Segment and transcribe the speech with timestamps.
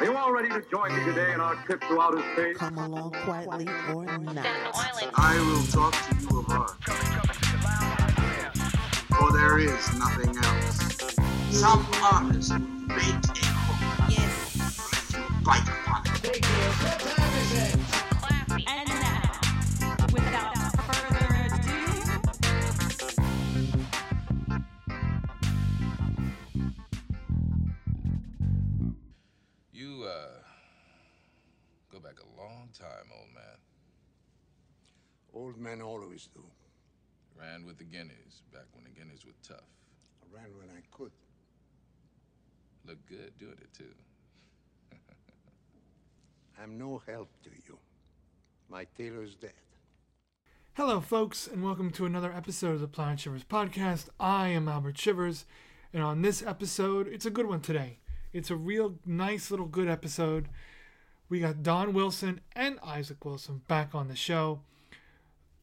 [0.00, 2.56] Are you all ready to join me today in our trip to outer space?
[2.56, 4.46] Come along quietly or not.
[5.14, 6.82] I will talk to you of art.
[9.18, 11.14] For there is nothing else.
[11.50, 14.08] Some artist made a hook.
[14.08, 15.14] Yes.
[15.44, 16.46] Bite upon it.
[17.52, 17.89] And
[32.70, 33.58] long time, old man.
[35.32, 36.44] Old men always do.
[37.38, 39.64] Ran with the Guineas back when the Guineas were tough.
[40.22, 41.12] I ran when I could.
[42.86, 43.94] Look good doing it, too.
[46.62, 47.78] I'm no help to you.
[48.68, 49.52] My tailor's dead.
[50.74, 54.08] Hello, folks, and welcome to another episode of the Planet Shivers podcast.
[54.18, 55.44] I am Albert Shivers,
[55.92, 57.98] and on this episode, it's a good one today.
[58.32, 60.48] It's a real nice little good episode.
[61.30, 64.62] We got Don Wilson and Isaac Wilson back on the show.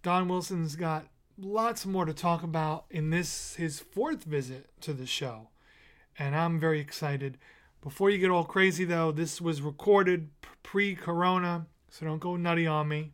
[0.01, 5.05] Don Wilson's got lots more to talk about in this his fourth visit to the
[5.05, 5.49] show,
[6.17, 7.37] and I'm very excited.
[7.81, 10.29] Before you get all crazy though, this was recorded
[10.63, 13.11] pre-corona, so don't go nutty on me.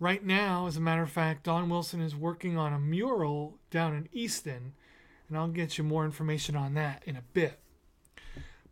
[0.00, 3.94] Right now, as a matter of fact, Don Wilson is working on a mural down
[3.94, 4.72] in Easton,
[5.28, 7.60] and I'll get you more information on that in a bit.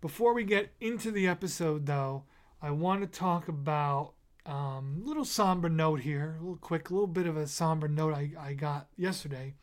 [0.00, 2.25] Before we get into the episode, though,
[2.61, 4.12] I want to talk about
[4.44, 7.88] um, a little somber note here, a little quick, a little bit of a somber
[7.88, 9.55] note I, I got yesterday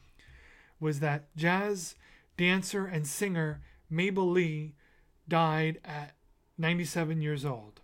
[0.79, 1.95] was that jazz
[2.35, 4.75] dancer and singer Mabel Lee
[5.27, 6.15] died at
[6.57, 7.79] 97 years old.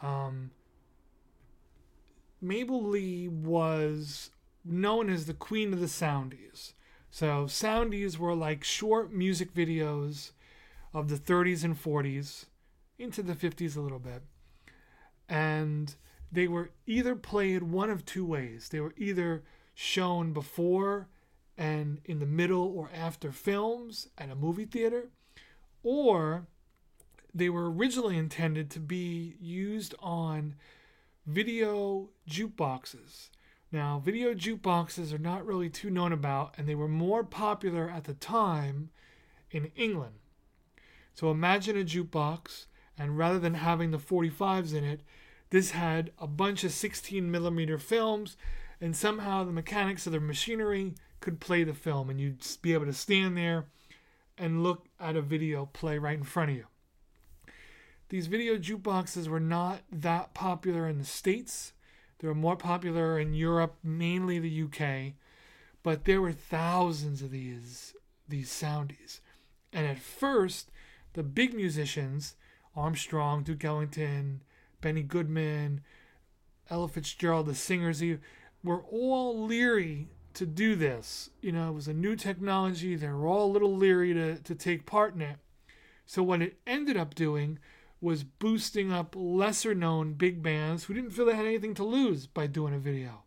[0.00, 0.52] Um,
[2.40, 4.30] Mabel Lee was
[4.64, 6.72] known as the queen of the Soundies.
[7.10, 10.30] So, Soundies were like short music videos
[10.92, 12.46] of the 30s and 40s,
[12.98, 14.22] into the 50s a little bit.
[15.28, 15.94] And
[16.30, 18.68] they were either played one of two ways.
[18.68, 19.42] They were either
[19.74, 21.08] shown before
[21.56, 25.08] and in the middle or after films at a movie theater,
[25.82, 26.46] or
[27.34, 30.54] they were originally intended to be used on
[31.26, 33.28] video jukeboxes.
[33.72, 38.04] Now, video jukeboxes are not really too known about, and they were more popular at
[38.04, 38.90] the time
[39.50, 40.19] in England.
[41.14, 42.66] So imagine a jukebox,
[42.98, 45.02] and rather than having the 45s in it,
[45.50, 48.36] this had a bunch of 16 millimeter films,
[48.80, 52.86] and somehow the mechanics of the machinery could play the film, and you'd be able
[52.86, 53.66] to stand there
[54.38, 56.66] and look at a video play right in front of you.
[58.08, 61.72] These video jukeboxes were not that popular in the States.
[62.18, 65.14] They were more popular in Europe, mainly the UK,
[65.82, 67.94] but there were thousands of these
[68.28, 69.20] these soundies.
[69.72, 70.69] And at first,
[71.12, 72.36] the big musicians,
[72.76, 74.42] Armstrong, Duke Ellington,
[74.80, 75.82] Benny Goodman,
[76.68, 78.02] Ella Fitzgerald, the singers,
[78.62, 81.30] were all leery to do this.
[81.40, 82.96] You know, it was a new technology.
[82.96, 85.36] They were all a little leery to, to take part in it.
[86.06, 87.58] So what it ended up doing
[88.00, 92.26] was boosting up lesser known big bands who didn't feel they had anything to lose
[92.26, 93.24] by doing a video.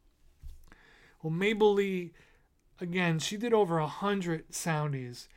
[1.21, 2.11] Well, Mabel Lee,
[2.81, 5.27] again, she did over a hundred soundies,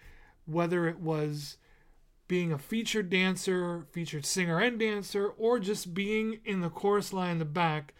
[0.47, 1.59] whether it was
[2.29, 7.33] being a featured dancer, featured singer and dancer, or just being in the chorus line
[7.33, 7.95] in the back,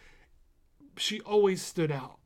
[0.97, 2.17] she always stood out.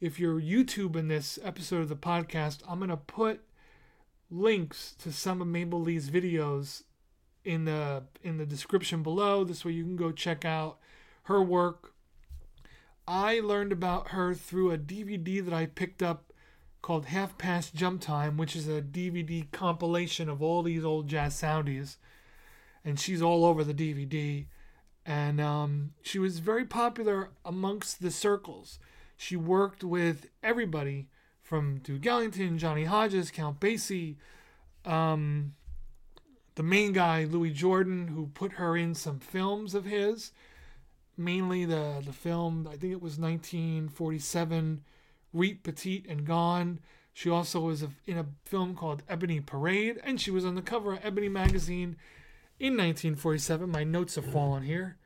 [0.00, 3.40] If you're YouTubing this episode of the podcast, I'm going to put
[4.30, 6.82] links to some of Mabel Lee's videos
[7.44, 9.44] in the in the description below.
[9.44, 10.78] This way you can go check out
[11.24, 11.94] her work.
[13.08, 16.25] I learned about her through a DVD that I picked up
[16.86, 21.34] called Half Past Jump Time, which is a DVD compilation of all these old jazz
[21.34, 21.96] soundies.
[22.84, 24.46] And she's all over the DVD.
[25.04, 28.78] And um, she was very popular amongst the circles.
[29.16, 31.08] She worked with everybody
[31.42, 34.14] from Duke Ellington, Johnny Hodges, Count Basie,
[34.84, 35.54] um,
[36.54, 40.30] the main guy, Louis Jordan, who put her in some films of his,
[41.16, 44.82] mainly the, the film, I think it was 1947,
[45.36, 46.80] Reet Petite and Gone.
[47.12, 50.94] She also was in a film called Ebony Parade, and she was on the cover
[50.94, 51.96] of Ebony magazine
[52.58, 53.70] in 1947.
[53.70, 54.96] My notes have fallen here.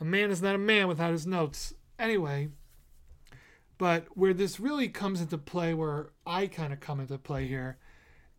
[0.00, 1.74] A man is not a man without his notes.
[1.98, 2.48] Anyway,
[3.78, 7.78] but where this really comes into play, where I kind of come into play here,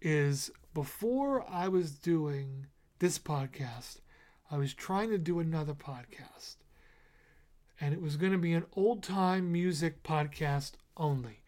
[0.01, 2.67] is before I was doing
[2.99, 3.99] this podcast,
[4.49, 6.57] I was trying to do another podcast.
[7.79, 11.41] And it was going to be an old time music podcast only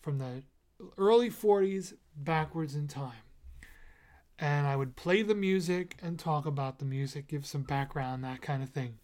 [0.00, 0.42] from the
[0.98, 3.12] early 40s backwards in time.
[4.38, 8.42] and I would play the music and talk about the music, give some background, that
[8.42, 8.98] kind of thing.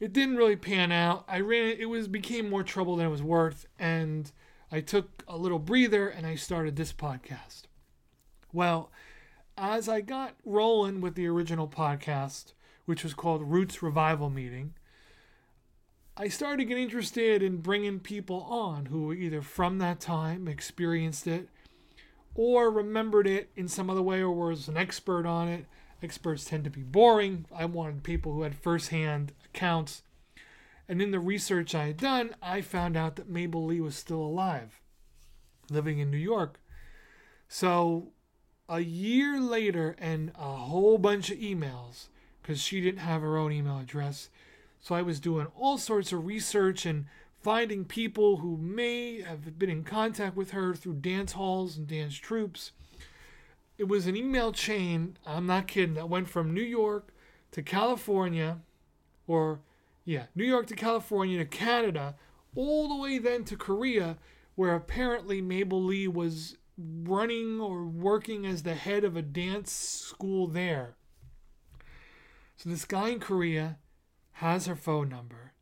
[0.00, 1.24] It didn't really pan out.
[1.28, 4.30] I ran it was became more trouble than it was worth and
[4.70, 7.62] I took a little breather and I started this podcast.
[8.52, 8.90] Well,
[9.56, 12.52] as I got rolling with the original podcast,
[12.84, 14.74] which was called Roots Revival Meeting,
[16.14, 20.46] I started to get interested in bringing people on who were either from that time,
[20.46, 21.48] experienced it,
[22.34, 25.64] or remembered it in some other way, or was an expert on it.
[26.02, 27.46] Experts tend to be boring.
[27.54, 30.02] I wanted people who had firsthand accounts.
[30.86, 34.20] And in the research I had done, I found out that Mabel Lee was still
[34.20, 34.82] alive,
[35.70, 36.60] living in New York.
[37.48, 38.12] So
[38.68, 42.08] a year later, and a whole bunch of emails,
[42.42, 44.28] because she didn't have her own email address.
[44.82, 47.06] So I was doing all sorts of research and
[47.40, 52.16] finding people who may have been in contact with her through dance halls and dance
[52.16, 52.72] troupes.
[53.78, 57.14] It was an email chain, I'm not kidding, that went from New York
[57.52, 58.58] to California,
[59.28, 59.60] or
[60.04, 62.16] yeah, New York to California to Canada,
[62.56, 64.18] all the way then to Korea,
[64.56, 70.48] where apparently Mabel Lee was running or working as the head of a dance school
[70.48, 70.96] there.
[72.56, 73.78] So this guy in Korea
[74.32, 75.52] has her phone number.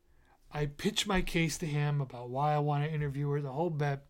[0.53, 3.71] I pitch my case to him about why I want to interview her, the whole
[3.71, 4.01] bit,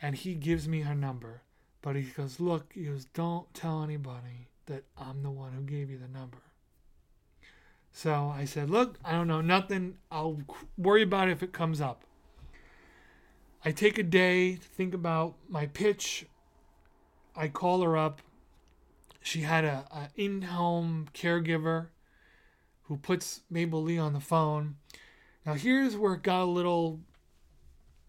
[0.00, 1.42] and he gives me her number.
[1.82, 5.90] But he goes, Look, he goes, don't tell anybody that I'm the one who gave
[5.90, 6.38] you the number.
[7.92, 9.96] So I said, Look, I don't know nothing.
[10.10, 10.40] I'll
[10.76, 12.04] worry about it if it comes up.
[13.64, 16.26] I take a day to think about my pitch.
[17.36, 18.22] I call her up.
[19.22, 21.88] She had a, a in-home caregiver
[22.90, 24.74] who puts Mabel Lee on the phone.
[25.46, 26.98] Now here's where it got a little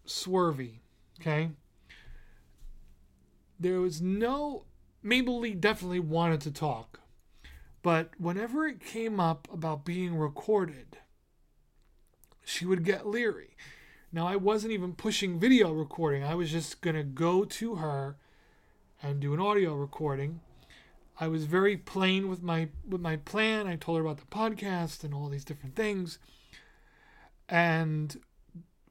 [0.07, 0.80] swervy.
[1.19, 1.51] Okay.
[3.60, 4.63] There was no
[5.04, 7.00] Mabel Lee definitely wanted to talk.
[7.83, 10.98] But whenever it came up about being recorded,
[12.44, 13.56] she would get leery.
[14.12, 16.24] Now I wasn't even pushing video recording.
[16.24, 18.16] I was just going to go to her
[19.04, 20.39] and do an audio recording.
[21.21, 23.68] I was very plain with my with my plan.
[23.68, 26.18] I told her about the podcast and all these different things.
[27.47, 28.19] And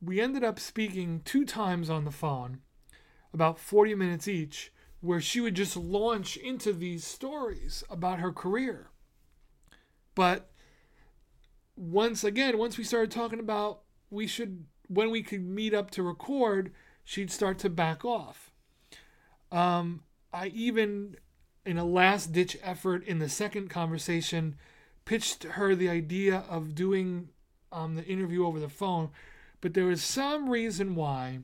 [0.00, 2.60] we ended up speaking two times on the phone,
[3.34, 8.90] about 40 minutes each, where she would just launch into these stories about her career.
[10.14, 10.52] But
[11.74, 16.02] once again, once we started talking about we should when we could meet up to
[16.04, 16.72] record,
[17.02, 18.52] she'd start to back off.
[19.50, 21.16] Um, I even,
[21.64, 24.56] in a last ditch effort in the second conversation,
[25.04, 27.28] pitched her the idea of doing
[27.72, 29.10] um, the interview over the phone,
[29.60, 31.40] but there was some reason why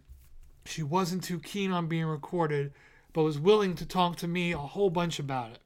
[0.64, 2.72] she wasn't too keen on being recorded,
[3.12, 5.58] but was willing to talk to me a whole bunch about it.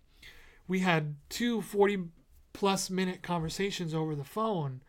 [0.68, 2.08] We had two 40
[2.52, 4.82] plus minute conversations over the phone.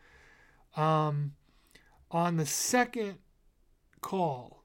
[0.76, 1.32] Um,
[2.10, 3.18] on the second
[4.00, 4.62] call,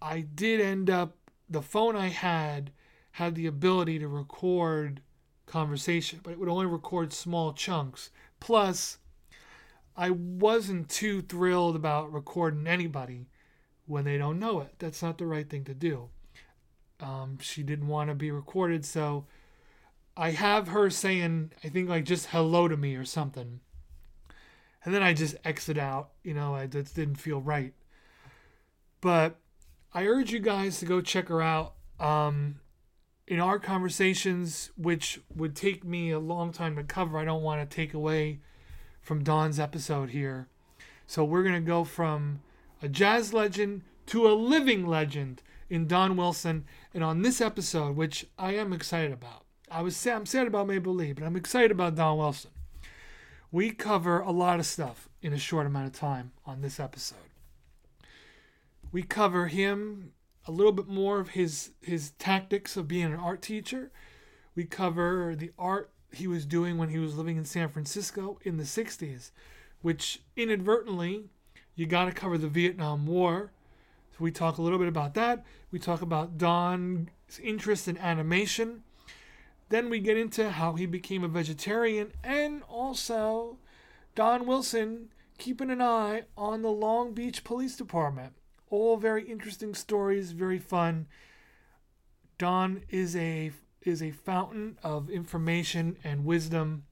[0.00, 1.16] I did end up,
[1.48, 2.72] the phone I had
[3.18, 5.00] had the ability to record
[5.46, 8.10] conversation, but it would only record small chunks.
[8.40, 8.98] Plus,
[9.96, 13.26] I wasn't too thrilled about recording anybody
[13.86, 14.74] when they don't know it.
[14.78, 16.08] That's not the right thing to do.
[17.00, 19.26] Um, she didn't want to be recorded, so
[20.16, 23.60] I have her saying, I think like just hello to me or something
[24.84, 26.12] and then I just exit out.
[26.22, 27.74] You know, I just didn't feel right.
[29.00, 29.36] But
[29.92, 31.74] I urge you guys to go check her out.
[32.00, 32.60] Um,
[33.28, 37.68] in our conversations, which would take me a long time to cover, I don't want
[37.68, 38.40] to take away
[39.00, 40.48] from Don's episode here.
[41.06, 42.40] So we're going to go from
[42.82, 46.64] a jazz legend to a living legend in Don Wilson.
[46.92, 50.94] And on this episode, which I am excited about, I was I'm sad about Mabel
[50.94, 52.50] Lee, but I'm excited about Don Wilson
[53.50, 57.18] we cover a lot of stuff in a short amount of time on this episode.
[58.92, 60.12] We cover him
[60.48, 63.90] a little bit more of his his tactics of being an art teacher.
[64.54, 68.56] We cover the art he was doing when he was living in San Francisco in
[68.56, 69.30] the 60s,
[69.82, 71.26] which inadvertently
[71.76, 73.52] you got to cover the Vietnam War.
[74.12, 75.44] So we talk a little bit about that.
[75.70, 77.08] We talk about Don's
[77.40, 78.82] interest in animation
[79.68, 83.58] then we get into how he became a vegetarian and also
[84.14, 88.32] Don Wilson keeping an eye on the Long Beach Police Department.
[88.70, 91.06] All very interesting stories, very fun.
[92.36, 96.84] Don is a is a fountain of information and wisdom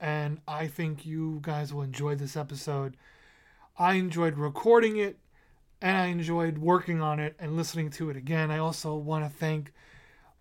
[0.00, 2.96] and I think you guys will enjoy this episode.
[3.78, 5.18] I enjoyed recording it
[5.82, 8.50] and I enjoyed working on it and listening to it again.
[8.50, 9.72] I also want to thank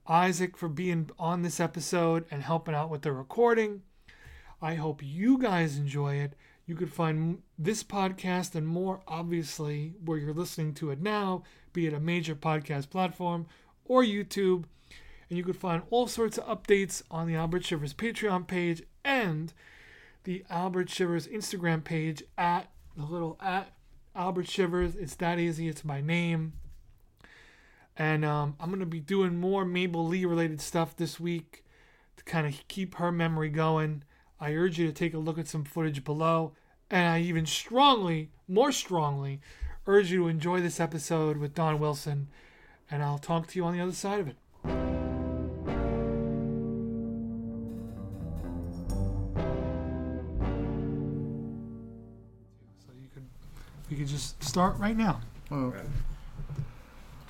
[0.08, 3.82] Isaac for being on this episode and helping out with the recording.
[4.62, 6.34] I hope you guys enjoy it.
[6.70, 11.42] You could find this podcast and more, obviously, where you're listening to it now,
[11.74, 13.48] be it a major podcast platform
[13.86, 14.66] or YouTube.
[15.28, 19.52] And you could find all sorts of updates on the Albert Shivers Patreon page and
[20.26, 23.74] the Albert Shivers Instagram page at the little at
[24.16, 24.96] Albert Shivers.
[24.96, 25.68] It's that easy.
[25.68, 26.54] It's my name.
[27.98, 31.66] And um, I'm going to be doing more Mabel Lee related stuff this week
[32.18, 34.04] to kind of keep her memory going.
[34.40, 36.54] I urge you to take a look at some footage below.
[36.92, 39.42] And I even strongly, more strongly,
[39.86, 42.30] urge you to enjoy this episode with Don Wilson.
[42.90, 44.36] And I'll talk to you on the other side of it.
[52.80, 53.26] So you could,
[53.90, 55.22] we could just start right now.
[55.52, 55.74] Oh,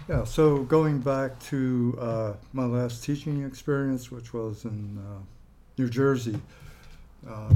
[0.08, 5.20] Yeah, so going back to uh, my last teaching experience, which was in uh,
[5.78, 6.40] New Jersey,
[7.30, 7.54] uh,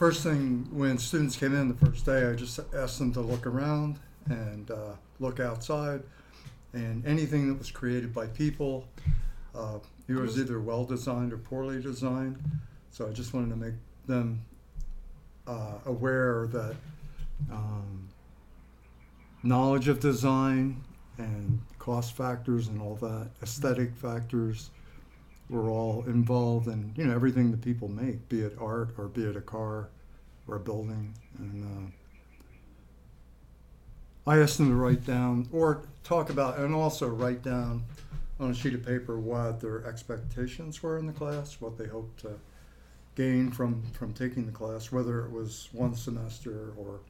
[0.00, 3.46] first thing when students came in the first day, I just asked them to look
[3.46, 3.98] around
[4.30, 6.02] and uh, look outside,
[6.72, 8.88] and anything that was created by people,
[9.54, 9.78] uh,
[10.08, 12.42] it was either well designed or poorly designed.
[12.90, 13.74] So I just wanted to make
[14.06, 14.40] them
[15.46, 16.76] uh, aware that
[17.52, 18.08] um,
[19.42, 20.82] knowledge of design
[21.18, 24.70] and cost factors and all that, aesthetic factors
[25.50, 29.24] were all involved in you know everything that people make, be it art or be
[29.24, 29.88] it a car
[30.46, 31.14] or a building.
[31.38, 31.92] And
[34.26, 37.84] uh, I asked them to write down or talk about and also write down
[38.38, 42.20] on a sheet of paper what their expectations were in the class, what they hoped
[42.20, 42.38] to
[43.16, 47.00] gain from from taking the class, whether it was one semester or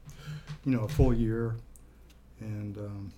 [0.64, 1.56] you know a full year,
[2.40, 3.12] and um,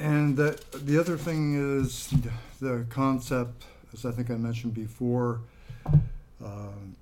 [0.00, 2.12] and the the other thing is
[2.60, 5.40] the concept, as I think I mentioned before.
[6.42, 6.96] Um,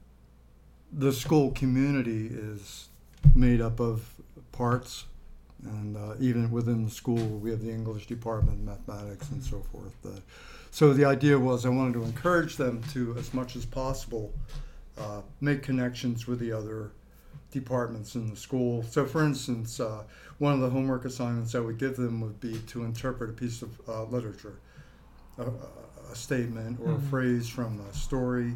[0.93, 2.89] the school community is
[3.35, 4.09] made up of
[4.53, 5.05] parts,
[5.65, 9.95] and uh, even within the school, we have the English department, mathematics, and so forth.
[10.05, 10.21] Uh,
[10.71, 14.33] so the idea was I wanted to encourage them to, as much as possible,
[14.97, 16.91] uh, make connections with the other
[17.51, 18.83] departments in the school.
[18.83, 20.05] So, for instance, uh,
[20.39, 23.63] one of the homework assignments I would give them would be to interpret a piece
[23.63, 24.61] of uh, literature,
[25.39, 25.51] a,
[26.13, 28.55] a statement or a phrase from a story.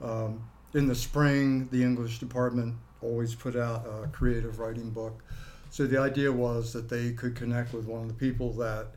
[0.00, 0.42] Um,
[0.74, 5.22] in the spring, the English department always put out a creative writing book.
[5.70, 8.88] So the idea was that they could connect with one of the people that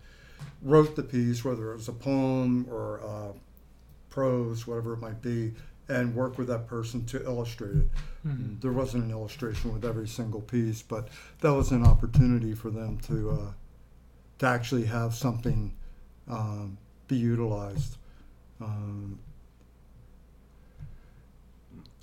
[0.62, 3.34] wrote the piece, whether it was a poem or uh,
[4.10, 5.53] prose, whatever it might be,
[5.88, 7.88] and work with that person to illustrate it.
[8.27, 8.60] Mhm.
[8.62, 11.10] There wasn't an illustration with every single piece, but
[11.42, 13.51] that was an opportunity for them to uh,
[14.39, 15.74] to actually have something
[16.27, 16.77] um,
[17.08, 17.98] be utilized.
[18.60, 19.20] Um,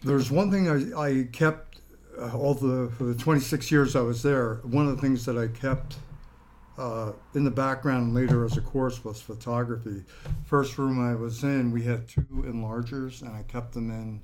[0.05, 1.81] there's one thing I, I kept
[2.19, 4.57] uh, all the for the 26 years I was there.
[4.63, 5.97] One of the things that I kept
[6.79, 10.05] uh, in the background later as a course was photography.
[10.45, 14.21] First room I was in, we had two enlargers, and I kept them in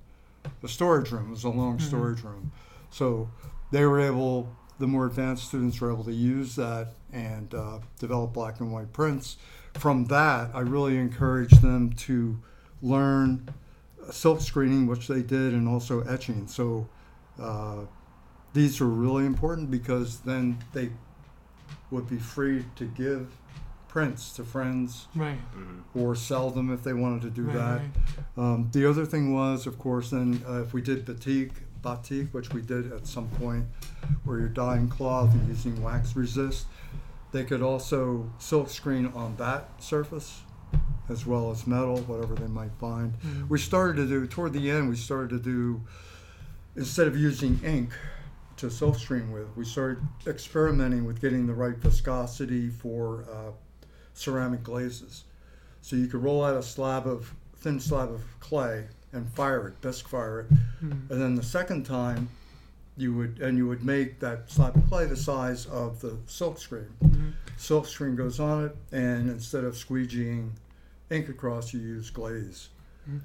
[0.63, 1.29] the storage room.
[1.29, 2.53] It was a long storage room,
[2.91, 3.31] so
[3.71, 4.55] they were able.
[4.79, 8.93] The more advanced students were able to use that and uh, develop black and white
[8.93, 9.37] prints.
[9.75, 12.39] From that, I really encouraged them to
[12.81, 13.49] learn
[14.11, 16.47] silk screening, which they did, and also etching.
[16.47, 16.89] So
[17.41, 17.87] uh,
[18.53, 20.91] these are really important because then they
[21.91, 23.31] would be free to give
[23.89, 25.39] prints to friends Right.
[25.95, 27.81] or sell them if they wanted to do Right, that.
[28.37, 28.53] right.
[28.53, 31.53] Um, the other thing was, of course, then uh, if we did batik,
[31.83, 33.65] batik, which we did at some point,
[34.25, 36.67] where you're dyeing cloth and using wax resist,
[37.33, 40.43] they could also silk screen on that surface
[41.09, 43.15] as well as metal, whatever they might find.
[43.15, 43.49] Mm-hmm.
[43.49, 45.81] We started to do, toward the end, we started to do,
[46.77, 47.93] instead of using ink
[48.59, 53.51] to silk screen with, we started experimenting with getting the right viscosity for uh,
[54.15, 55.25] ceramic glazes.
[55.81, 59.81] So you could roll out a slab of, thin slab of clay and fire it,
[59.81, 60.51] bisque fire it.
[60.85, 61.11] Mhm.
[61.11, 62.29] And then the second time,
[62.97, 66.59] you would, and you would make that slab of clay the size of the silk
[66.59, 66.89] screen.
[67.03, 67.33] Mhm.
[67.57, 70.51] Silk screen goes on it, and instead of squeegeeing
[71.11, 72.69] ink across, you use glaze.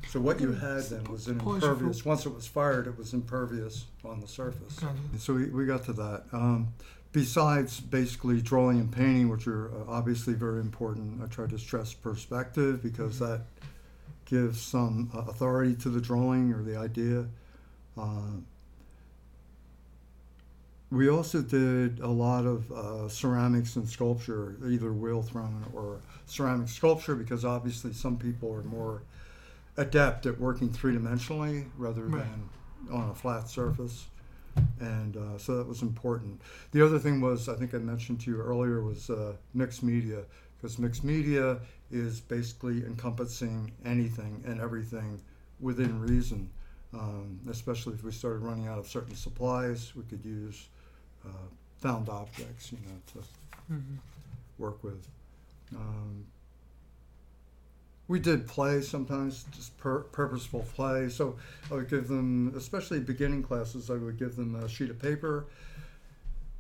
[0.10, 2.06] So what you had then was an Pause you for- impervious.
[2.06, 4.80] Once it was fired, it was impervious on the surface.
[5.18, 6.24] So we, we got to that.
[6.32, 6.74] Um,
[7.12, 11.94] besides basically drawing and painting, which are uh, obviously very important, I try to stress
[11.94, 13.42] perspective because that
[14.26, 17.28] gives some uh, authority to the drawing or the idea.
[17.98, 18.38] Uh,
[20.92, 26.68] we also did a lot of uh, ceramics and sculpture, either wheel thrown or ceramic
[26.70, 29.02] sculpture, because obviously some people are more
[29.78, 32.24] adept at working three dimensionally rather Right.
[32.24, 32.50] than
[32.92, 34.08] on a flat surface.
[34.80, 36.42] And uh, so that was important.
[36.72, 40.24] The other thing was, I think I mentioned to you earlier, was uh, mixed media,
[40.58, 41.60] because mixed media
[41.92, 45.20] is basically encompassing anything and everything
[45.60, 46.50] within reason.
[46.94, 50.68] Um, especially if we started running out of certain supplies, we could use
[51.26, 51.30] uh,
[51.80, 53.98] found objects, you know, to Mhm.
[54.60, 55.08] work with.
[55.76, 56.26] Um,
[58.14, 61.10] we did play sometimes, just pur- purposeful play.
[61.10, 61.36] So
[61.72, 65.48] I would give them, especially beginning classes, I would give them a sheet of paper.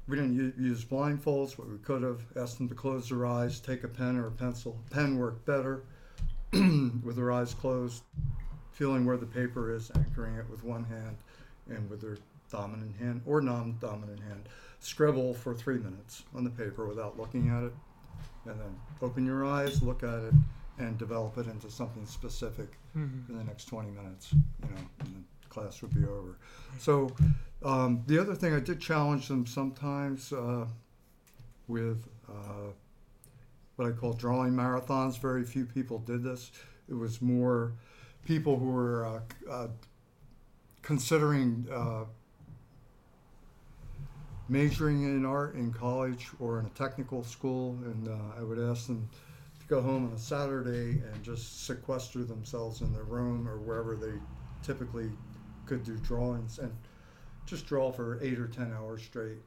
[0.07, 3.59] We didn't u- use blindfolds, but we could have asked them to close their eyes,
[3.59, 4.79] take a pen or a pencil.
[4.89, 5.83] Pen worked better
[6.51, 8.01] with their eyes closed,
[8.71, 11.17] feeling where the paper is, anchoring it with one hand
[11.69, 12.17] and with their
[12.51, 14.49] dominant hand or non dominant hand.
[14.79, 17.73] Scribble for three minutes on the paper without looking at it,
[18.45, 20.33] and then open your eyes, look at it,
[20.79, 23.29] and develop it into something specific Mhm.
[23.29, 26.37] in the next 20 minutes, you know, and the class would be over.
[26.79, 27.11] So
[27.63, 30.67] um, the other thing, I did challenge them sometimes uh,
[31.67, 32.71] with uh,
[33.75, 35.17] what I call drawing marathons.
[35.19, 36.51] Very few people did this.
[36.89, 37.73] It was more
[38.25, 39.67] people who were uh, uh,
[40.81, 42.05] considering uh,
[44.49, 48.87] majoring in art in college or in a technical school, and uh, I would ask
[48.87, 49.09] them
[49.73, 54.13] go home on a Saturday and just sequester themselves in their room or wherever they
[54.61, 55.09] typically
[55.65, 56.71] could do drawings and
[57.45, 59.39] just draw for eight or ten hours straight,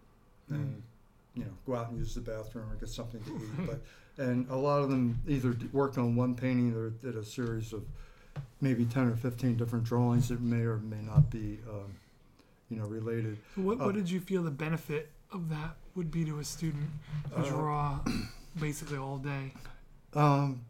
[0.51, 0.83] and
[1.35, 3.67] you know go out and use the bathroom or get something to eat.
[3.67, 3.81] but
[4.25, 7.85] and a lot of them either worked on one painting or did a series of
[8.61, 11.95] maybe ten or fifteen different drawings that may or may not be um,
[12.69, 13.39] you know related.
[13.55, 16.45] So what, Uh, what did you feel the benefit of that would be to a
[16.45, 16.91] student
[17.31, 18.01] to Uh, draw
[18.61, 19.53] basically all day?
[20.17, 20.63] Um,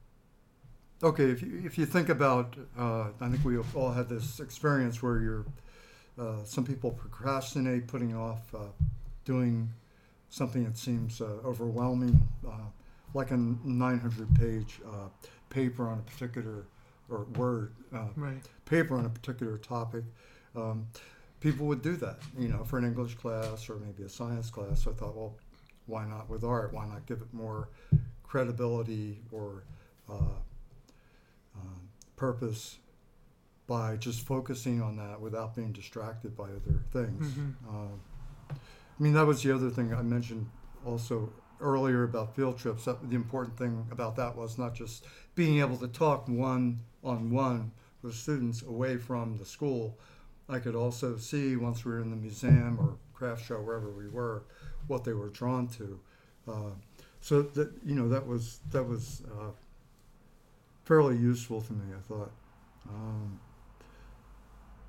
[1.05, 5.03] okay, if you, if you think about, uh, I think we all had this experience
[5.03, 5.47] where you're,
[6.19, 8.59] uh, some people procrastinate putting off uh,
[9.25, 9.73] doing
[10.31, 12.51] something that seems uh, overwhelming, uh,
[13.15, 15.09] like a 900 page uh,
[15.49, 16.65] paper on a particular,
[17.09, 18.43] or word, uh, Right.
[18.65, 20.03] paper on a particular topic.
[20.57, 20.89] Um,
[21.39, 24.83] people would do that, you know, for an English class or maybe a science class.
[24.83, 25.37] So I thought, well,
[25.87, 26.73] why not with art?
[26.73, 27.69] Why not give it more
[28.27, 29.65] credibility or
[30.09, 30.39] uh,
[31.57, 32.79] um, purpose
[33.67, 37.27] by just focusing on that without being distracted by other things?
[37.35, 37.55] Mhm.
[37.69, 38.01] Um,
[38.51, 40.49] I mean, that was the other thing I mentioned
[40.85, 42.85] also earlier about field trips.
[42.85, 47.31] That, the important thing about that was not just being able to talk one on
[47.31, 49.99] one with students away from the school.
[50.49, 54.09] I could also see once we were in the museum or craft show, wherever we
[54.09, 54.45] were,
[54.87, 55.99] what they were drawn to.
[56.47, 56.71] Uh,
[57.21, 59.51] so that you know that was that was uh,
[60.85, 61.95] fairly useful to me.
[61.97, 62.33] I thought.
[62.89, 63.41] Um,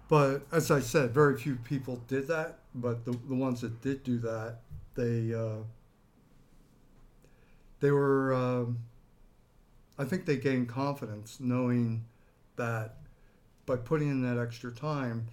[0.07, 2.59] but as I said, very few people did that.
[2.73, 4.59] But the, the ones that did do that,
[4.95, 5.63] they uh,
[7.79, 8.33] they were.
[8.33, 8.79] Um,
[9.99, 12.05] I think they gained confidence knowing
[12.55, 12.97] that
[13.65, 15.27] by putting in that extra time,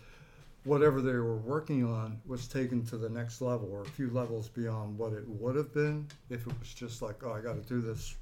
[0.64, 4.48] whatever they were working on was taken to the next level or a few levels
[4.48, 7.68] beyond what it would have been if it was just like, oh, I got to
[7.68, 8.16] do this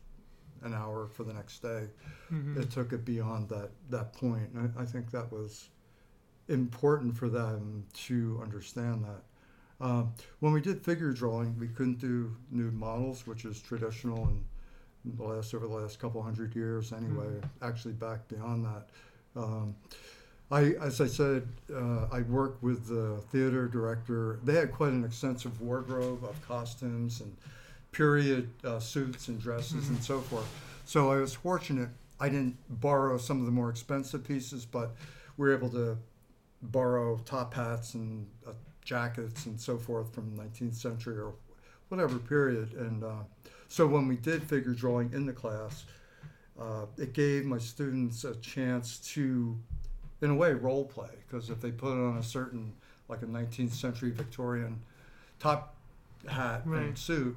[0.63, 1.89] an hour for the next day.
[2.31, 2.57] Mhm.
[2.57, 4.49] It took it beyond that that point.
[4.55, 5.69] And I, I think that was
[6.49, 9.23] important for them to understand that.
[9.85, 14.45] Um, when we did figure drawing, we couldn't do nude models, which is traditional and
[15.17, 17.41] the last over the last couple hundred years anyway.
[17.63, 18.89] Actually, back beyond that.
[19.35, 19.75] Um,
[20.53, 24.39] I, as I said, uh, I worked with the theater director.
[24.45, 27.35] They had quite an extensive wardrobe of costumes and
[27.91, 30.47] period uh, suits and dresses and so forth.
[30.85, 31.89] So I was fortunate.
[32.21, 34.95] I didn't borrow some of the more expensive pieces, but
[35.39, 35.97] we were able to
[36.61, 38.53] borrow top hats and uh,
[38.85, 41.33] jackets and so forth from 19th century or
[41.89, 42.75] whatever period.
[42.75, 43.23] And uh,
[43.69, 45.85] so when we did figure drawing in the class,
[46.61, 49.57] uh, it gave my students a chance to,
[50.23, 51.11] in a way, role play.
[51.29, 52.73] Because if they put on a certain,
[53.09, 54.81] like a 19th century Victorian
[55.39, 55.75] top
[56.29, 56.83] hat Right.
[56.83, 57.37] and suit,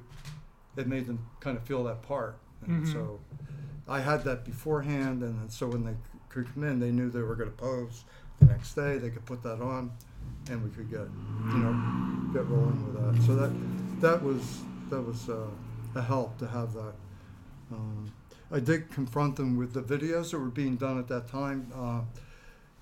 [0.76, 2.38] it made them kind of feel that part.
[2.62, 2.92] And Mhm.
[2.92, 3.20] so
[3.88, 5.96] I had that beforehand, and then so when they
[6.28, 8.04] could come in, they knew they were going to pose
[8.38, 8.98] the next day.
[8.98, 9.92] They could put that on,
[10.48, 11.00] and we could get,
[11.52, 13.22] you know, get rolling with that.
[13.22, 15.48] So that that was that was uh,
[15.94, 16.94] a help to have that.
[17.72, 18.06] Um,
[18.50, 21.72] I did confront them with the videos that were being done at that time.
[21.74, 22.02] Uh,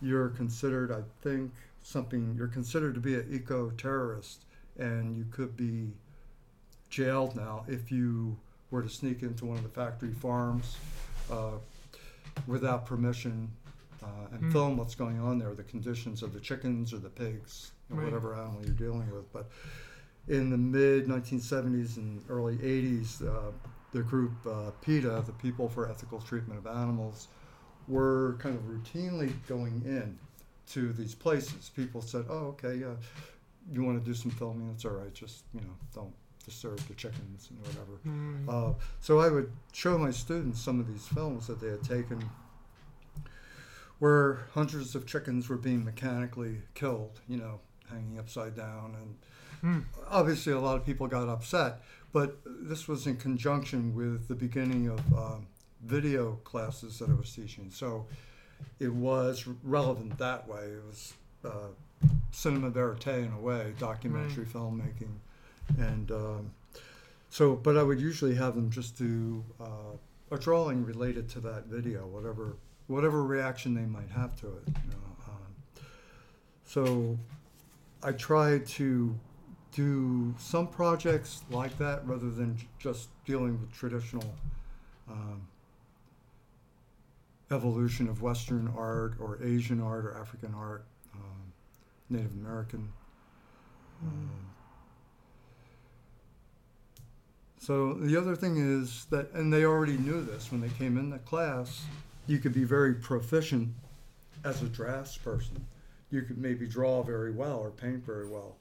[0.05, 2.35] you're considered, I think, something.
[2.37, 4.45] You're considered to be an eco-terrorist
[4.79, 5.93] and you could be
[6.91, 8.37] jailed now if you
[8.71, 10.77] were to sneak into one of the factory farms
[11.31, 11.53] uh,
[12.47, 13.51] without permission
[14.03, 14.51] uh, and Hmm.
[14.51, 18.05] film what's going on there, the conditions of the chickens or the pigs, or Right.
[18.07, 19.33] whatever animal you're dealing with.
[19.33, 19.49] But
[20.29, 23.53] in the mid 1970s and early 80s, uh,
[23.93, 27.29] the group uh, PETA, the People for Ethical Treatment of Animals,
[27.89, 30.19] were kind of routinely going in
[30.71, 31.71] to these places.
[31.75, 32.95] People said, "Oh, okay, uh,
[33.73, 34.69] you want to do some filming?
[34.71, 35.13] That's all right.
[35.13, 38.49] Just you know, don't disturb the chickens and whatever." Mm.
[38.49, 42.23] Uh, so I would show my students some of these films that they had taken
[43.99, 48.95] where hundreds of chickens were being mechanically killed, you know, hanging upside down.
[49.01, 49.17] And
[49.61, 49.81] Hmm.
[50.09, 54.89] obviously, a lot of people got upset, but this was in conjunction with the beginning
[54.89, 55.47] of um,
[55.85, 57.71] video classes that I was teaching.
[57.71, 58.07] So
[58.79, 60.63] it was relevant that way.
[60.63, 61.69] It was uh,
[62.31, 65.15] cinema verite in a way, documentary filmmaking.
[65.79, 66.51] And um,
[67.31, 69.97] so, but I would usually have them just do uh,
[70.31, 74.63] a drawing related to that video, whatever whatever reaction they might have to it.
[74.67, 75.17] You know?
[75.29, 75.85] um,
[76.65, 77.19] so
[78.03, 79.19] I tried to
[79.73, 84.35] do some projects like that rather than j- just dealing with traditional
[85.11, 85.47] um,
[87.55, 91.53] evolution of Western art or Asian art or African art, um,
[92.11, 92.93] Native American.
[94.03, 94.31] Um,
[97.59, 101.11] so the other thing is that, and they already knew this when they came in
[101.11, 101.85] the class,
[102.27, 103.69] you could be very proficient
[104.45, 105.65] as a drafts person.
[106.11, 108.57] You could maybe draw very well or paint very well,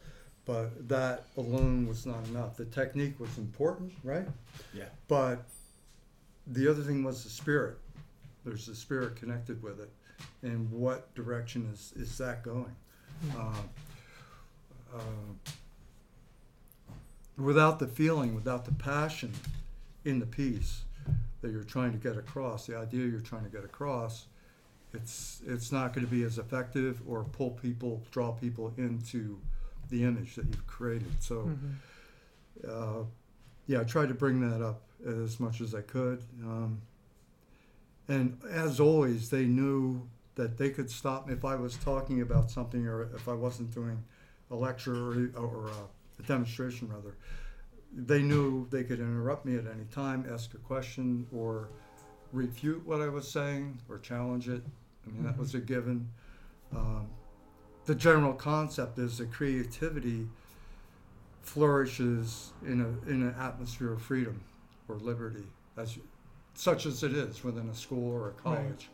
[0.45, 2.55] but that alone was not enough.
[2.55, 4.27] The technique was important, right?
[4.73, 4.85] Yeah.
[5.07, 5.43] But
[6.47, 7.77] the other thing was the spirit.
[8.45, 9.91] There's the spirit connected with it,
[10.41, 12.75] and what direction is is that going?
[13.37, 13.53] Uh,
[14.93, 14.99] uh,
[17.37, 19.33] without the feeling, without the passion
[20.05, 20.81] in the piece
[21.41, 24.27] that you're trying to get across, the idea you're trying to get across,
[24.93, 29.39] it's it's not going to be as effective or pull people, draw people into
[29.89, 31.11] the image that you've created.
[31.21, 31.49] So,
[32.67, 33.03] uh,
[33.67, 36.23] yeah, I tried to bring that up as much as I could.
[36.43, 36.81] Um,
[38.07, 42.49] and as always, they knew that they could stop me if I was talking about
[42.49, 44.03] something or if I wasn't doing
[44.51, 47.15] a lecture or, or a, a demonstration, rather.
[47.95, 51.69] They knew they could interrupt me at any time, ask a question, or
[52.31, 54.63] refute what I was saying or challenge it.
[55.05, 56.09] I mean, that was a given.
[56.75, 57.07] Um,
[57.85, 60.27] the general concept is that creativity
[61.41, 64.41] flourishes in a in an atmosphere of freedom
[64.87, 65.45] or liberty,
[65.77, 65.97] as
[66.53, 68.89] such as it is within a school or a college,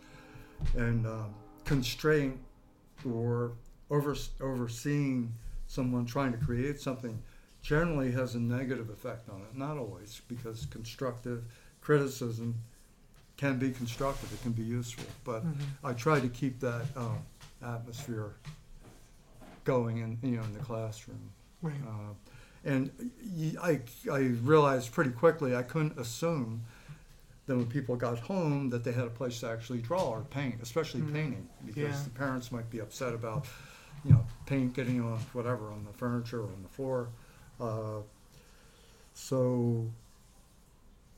[0.76, 1.34] and um,
[1.66, 2.38] constraint
[3.10, 3.54] or
[3.90, 5.34] over, overseeing
[5.68, 7.22] someone trying to create something
[7.62, 9.56] generally has a negative effect on it.
[9.56, 11.44] Not always, because constructive
[11.82, 12.56] criticism
[13.38, 15.06] can be constructive, it can be useful.
[15.24, 15.44] But
[15.84, 17.20] I try to keep that um,
[17.64, 18.34] atmosphere
[19.64, 21.30] going in, you know, in the classroom.
[21.62, 21.74] Right.
[21.88, 22.14] Uh,
[22.66, 23.12] and
[23.62, 23.80] I,
[24.12, 26.64] I realized pretty quickly I couldn't assume
[27.50, 30.60] that when people got home that they had a place to actually draw or paint,
[30.62, 32.04] especially painting, because Yeah.
[32.04, 33.48] the parents might be upset about,
[34.06, 37.10] you know, paint getting on whatever on the furniture or on the floor.
[37.60, 38.02] Uh,
[39.16, 39.90] so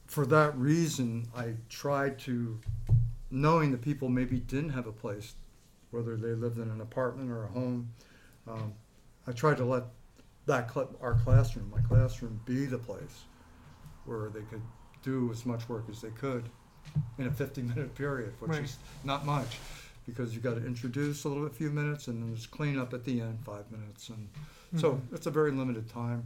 [0.08, 2.58] for that reason, I tried to,
[3.30, 5.36] knowing that people maybe didn't have a place,
[5.90, 7.92] whether they lived in an apartment or a home,
[8.48, 8.74] um,
[9.28, 9.84] I tried to let
[10.46, 13.26] that cl- our classroom, my classroom, be the place
[14.06, 14.62] where they could
[15.04, 16.50] do as much work as they could
[17.18, 18.64] in a 50 minute period, which Right.
[18.64, 19.60] is not much
[20.06, 23.22] because you got to introduce a little few minutes, and then there's cleanup at the
[23.22, 24.28] end, five minutes, and
[24.80, 25.16] so hmm.
[25.16, 26.26] it's a very limited time.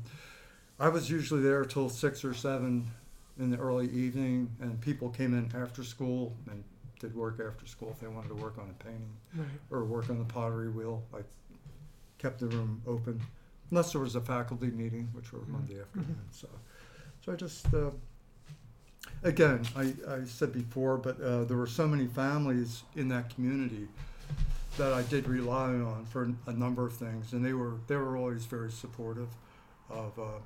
[0.79, 2.87] I was usually there till six or seven
[3.37, 6.63] in the early evening, and people came in after school and
[6.99, 9.47] did work after school if they wanted to work on a painting Right.
[9.69, 11.03] or work on the pottery wheel.
[11.13, 11.19] I
[12.17, 13.21] kept the room open,
[13.71, 15.53] unless there was a faculty meeting, which were hmm.
[15.53, 16.07] Monday afternoon.
[16.07, 16.31] Mm-hmm.
[16.31, 16.47] So,
[17.23, 17.91] so I just, uh,
[19.23, 23.87] again, I, I said before, but uh, there were so many families in that community
[24.77, 28.17] that I did rely on for a number of things, and they were they were
[28.17, 29.29] always very supportive
[29.89, 30.39] of uh,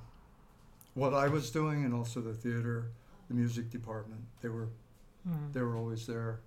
[0.94, 2.86] what I was doing, and also the theater,
[3.28, 4.22] the music department.
[4.42, 4.68] They were
[5.28, 5.52] Mm.
[5.52, 6.40] they were always there.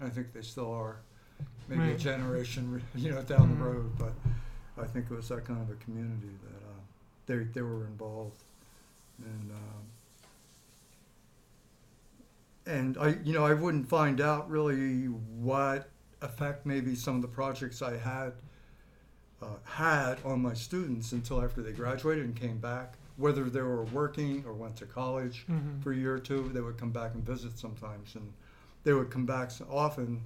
[0.00, 0.96] I think they still are.
[1.68, 3.58] Maybe a generation, you know, down Mhm.
[3.58, 4.12] the road, but
[4.82, 6.80] I think it was that kind of a community that uh,
[7.26, 8.42] they they were involved,
[9.22, 9.84] and um,
[12.66, 15.88] and I you know I wouldn't find out really what
[16.22, 18.32] effect maybe some of the projects I had
[19.42, 22.94] uh, had on my students until after they graduated and came back.
[23.18, 25.82] Whether they were working or went to college Mhm.
[25.82, 28.32] for a year or two, they would come back and visit sometimes, and
[28.84, 30.22] they would come back so often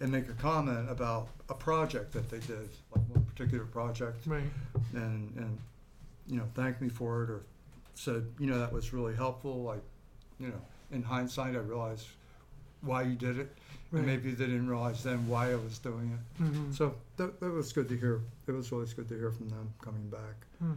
[0.00, 4.50] and make a comment about a project that they did, like one particular project, Right.
[4.94, 5.58] and and
[6.28, 7.42] you know thank me for it or
[7.94, 9.62] said you know that was really helpful.
[9.62, 9.82] Like
[10.38, 12.06] you know in hindsight, I realized
[12.82, 13.54] why you did it.
[13.90, 14.00] Right.
[14.00, 16.42] And maybe they didn't realize then why I was doing it.
[16.42, 16.74] Mhm.
[16.74, 18.20] So that, that was good to hear.
[18.46, 20.46] It was always good to hear from them coming back.
[20.58, 20.72] Hmm.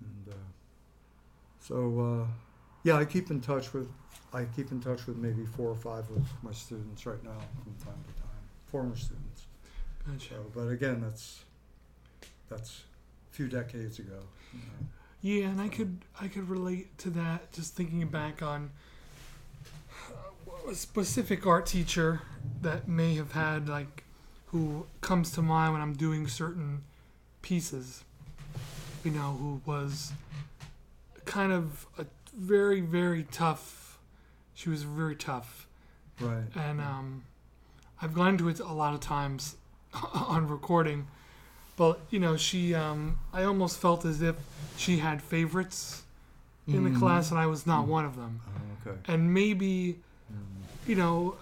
[0.00, 0.36] And uh,
[1.58, 2.26] so, uh,
[2.84, 3.88] yeah, I keep in touch with
[4.32, 7.74] I keep in touch with maybe four or five of my students right now from
[7.84, 9.46] time to time, former students.
[10.06, 10.34] Gotcha.
[10.34, 11.44] So, but again, that's
[12.48, 12.82] that's
[13.30, 14.18] a few decades ago.
[14.52, 14.86] You know.
[15.22, 17.52] Yeah, and I could I could relate to that.
[17.52, 18.70] Just thinking back on
[20.68, 22.22] a specific art teacher
[22.62, 24.04] that may have had like
[24.46, 26.82] who comes to mind when I'm doing certain
[27.42, 28.04] pieces.
[29.04, 30.12] You know, who was
[31.26, 33.98] kind of a very very tough.
[34.54, 35.66] She was very tough,
[36.20, 36.44] Right.
[36.54, 37.24] and um,
[38.00, 39.56] I've gone into it a lot of times
[40.14, 41.06] on recording.
[41.76, 44.36] But you know, she um, I almost felt as if
[44.78, 46.02] she had favorites
[46.66, 46.98] in the Mhm.
[46.98, 48.40] class, and I was not one of them.
[48.46, 48.98] Oh, okay.
[49.12, 49.98] And maybe,
[50.86, 51.36] you know,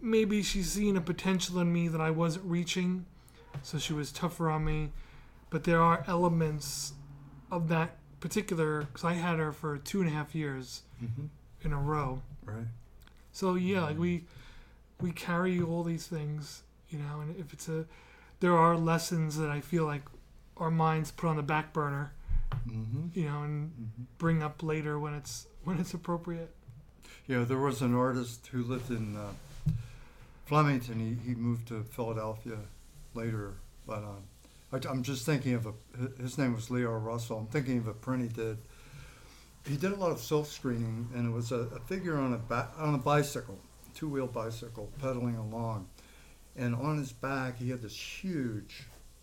[0.00, 3.06] maybe she's seen a potential in me that I wasn't reaching,
[3.62, 4.90] so she was tougher on me.
[5.50, 6.94] But there are elements
[7.50, 11.26] of that particular because I had her for two and a half years hmm
[11.64, 12.20] in a row.
[12.44, 12.66] Right.
[13.32, 14.24] So yeah, like we
[15.00, 17.84] we carry all these things, you know, and if it's a
[18.40, 20.02] there are lessons that I feel like
[20.56, 22.12] our minds put on the back burner,
[22.64, 26.52] hmm you know, and hmm bring up later when it's when it's appropriate.
[27.26, 29.72] Yeah, there was an artist who lived in uh,
[30.46, 30.98] Flemington.
[31.24, 32.58] He, he moved to Philadelphia
[33.14, 33.54] later,
[33.86, 34.22] but um,
[34.72, 35.72] I, am just thinking of a.
[36.20, 37.38] His name was Leo Russell.
[37.38, 38.58] I'm thinking of a print he did.
[39.68, 42.38] He did a lot of silk screening, and it was a, a figure on a
[42.38, 43.58] ba- on a bicycle,
[43.94, 45.86] two wheel bicycle, pedaling along,
[46.56, 48.82] and on his back he had this huge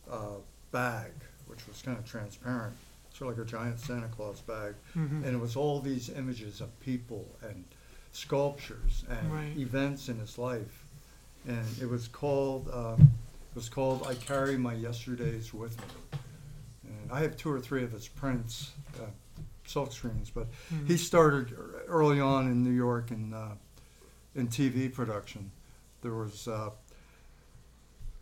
[0.10, 0.38] uh,
[0.72, 1.12] bag,
[1.48, 2.74] which was kind of transparent,
[3.14, 5.26] sort of like a giant Santa Claus bag Mm-hmm.
[5.26, 7.66] and it was all these images of people and
[8.12, 9.58] sculptures and Right.
[9.58, 10.86] events in his life,
[11.48, 16.20] and it was called uh, it was called "I Carry My Yesterdays with Me,"
[16.86, 19.06] and I have two or three of his prints, uh,
[19.66, 20.30] silk screens.
[20.30, 20.48] But
[20.88, 21.54] he started
[21.88, 23.56] early on in New York in uh,
[24.36, 25.52] in TV production.
[26.02, 26.70] There was uh,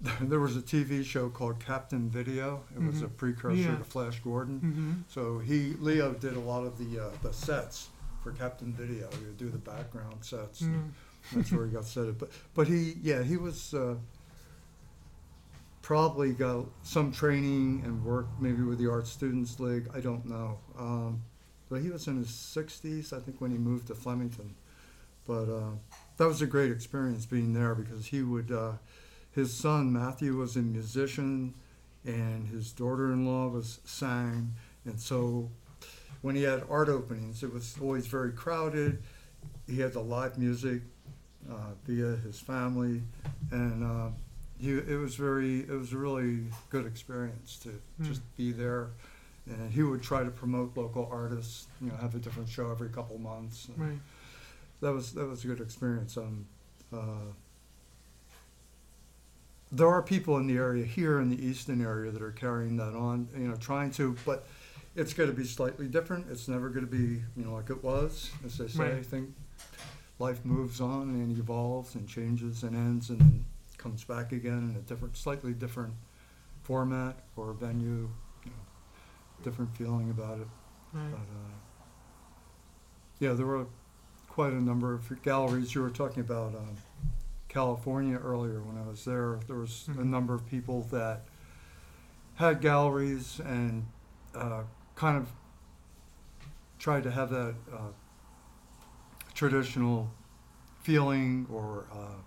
[0.22, 2.64] there was a TV show called Captain Video.
[2.76, 3.18] It was a Mhm.
[3.18, 3.78] precursor Yeah.
[3.78, 4.60] to Flash Gordon.
[4.60, 4.94] Mm-hmm.
[5.10, 7.90] So he Leo did a lot of the uh, the sets
[8.28, 9.08] for Captain Video.
[9.20, 10.62] He would do the background sets.
[10.62, 10.92] and Mm.
[11.34, 12.20] That's where he got set up.
[12.20, 13.96] But but he yeah he was uh,
[15.82, 19.90] probably got some training and work maybe with the Art Students League.
[19.94, 20.60] I don't know.
[20.78, 21.22] Um,
[21.70, 24.56] but he was in his 60s I think when he moved to Flemington.
[25.26, 25.72] But uh,
[26.18, 28.74] that was a great experience being there because he would uh,
[29.32, 31.54] his son Matthew was a musician
[32.06, 34.54] and his daughter-in-law was sang
[34.86, 35.50] and so
[36.28, 39.02] when he had art openings it was always very crowded
[39.66, 40.82] he had the live music
[41.50, 41.54] uh,
[41.86, 43.02] via his family
[43.52, 44.10] and uh,
[44.60, 47.70] he, it was very it was a really good experience to
[48.04, 48.90] just be there
[49.50, 52.90] and he would try to promote local artists you know have a different show every
[52.90, 53.98] couple months Right.
[54.82, 56.18] that was that was a good experience.
[56.18, 56.46] Um,
[56.94, 57.32] uh,
[59.72, 62.94] there are people in the area here in the eastern area that are carrying that
[62.96, 64.46] on, you know, trying to, but
[64.98, 66.26] it's going to be slightly different.
[66.30, 68.98] It's never going to be, you know, like it was, as they say.
[68.98, 69.30] I think
[70.20, 73.46] life moves on and evolves and changes and ends and then
[73.78, 75.94] comes back again in a different, slightly different
[76.64, 78.10] format or venue,
[78.44, 80.48] you know, different feeling about it.
[80.94, 81.12] Right.
[81.12, 81.56] But, uh,
[83.20, 83.68] yeah, there were
[84.30, 85.76] quite a number of galleries.
[85.76, 86.76] You were talking about um,
[87.50, 89.40] California earlier when I was there.
[89.48, 90.06] There was a Mhm.
[90.06, 91.26] number of people that
[92.36, 93.86] had galleries and
[94.36, 94.64] uh,
[94.98, 95.30] kind of
[96.80, 97.92] tried to have that uh,
[99.34, 100.12] traditional
[100.82, 102.20] feeling or uh,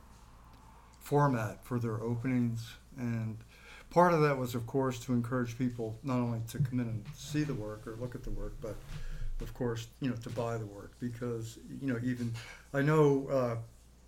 [1.00, 2.74] format for their openings.
[2.96, 3.38] And
[3.90, 7.04] part of that was, of course, to encourage people not only to come in and
[7.16, 8.76] see the work or look at the work, but
[9.40, 12.32] of course, you know, to buy the work because you know even
[12.74, 13.56] I know uh,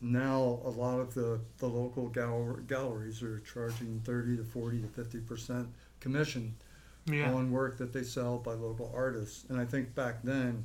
[0.03, 4.89] now a lot of the the local gal- galleries are charging thirty to forty to
[4.89, 5.69] fifty percent
[6.01, 6.55] commission
[7.07, 7.33] Yeah.
[7.33, 10.65] on work that they sell by local artists, and I think back then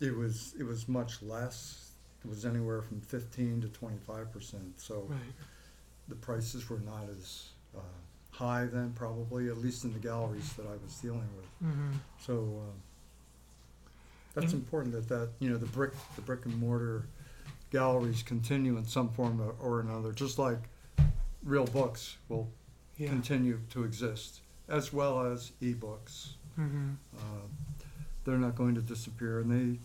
[0.00, 1.92] it was it was much less.
[2.24, 4.78] It was anywhere from fifteen to twenty five percent.
[4.80, 5.18] So Right.
[6.08, 7.80] the prices were not as uh,
[8.32, 11.46] high then, probably at least in the galleries that I was dealing with.
[11.60, 12.34] hmm So
[12.68, 12.74] um,
[14.34, 14.56] that's Mhm.
[14.56, 17.06] important that that you know the brick the brick and mortar
[17.70, 20.68] galleries continue in some form or, or another, just like
[21.42, 22.50] real books will
[22.98, 23.08] Yeah.
[23.08, 26.34] continue to exist, as well as ebooks.
[26.56, 27.20] hmm Uh,
[28.24, 29.78] they're not going to disappear, and they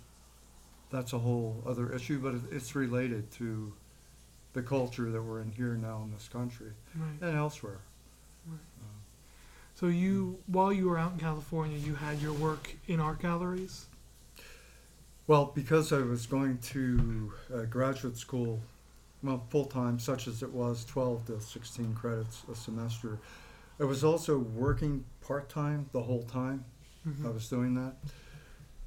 [0.90, 3.74] that's a whole other issue, but it, it's related to
[4.54, 7.22] the culture that we're in here now in this country Right.
[7.22, 7.80] and elsewhere.
[9.74, 13.86] So you, while you were out in California, you had your work in art galleries.
[15.28, 18.60] Well, because I was going to uh, graduate school,
[19.24, 23.18] well, full time, such as it was, 12 to 16 credits a semester,
[23.82, 26.64] I was also working part time the whole time.
[27.08, 27.26] Mhm.
[27.26, 27.96] I was doing that,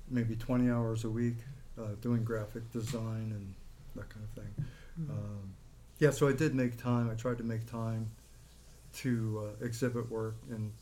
[0.09, 1.35] maybe 20 hours a week,
[1.76, 3.54] uh, doing graphic design and
[3.96, 4.64] that kind of thing.
[5.00, 5.11] Mhm.
[5.11, 5.54] Um,
[5.98, 7.11] yeah, so I did make time.
[7.11, 8.11] I tried to make time
[8.94, 10.72] to uh, exhibit work, and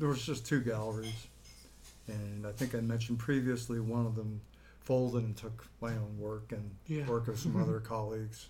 [0.00, 1.28] there was just two galleries,
[2.08, 4.40] and I think I mentioned previously one of them
[4.80, 7.06] folded and took my own work and Yeah.
[7.06, 8.48] work of some other colleagues,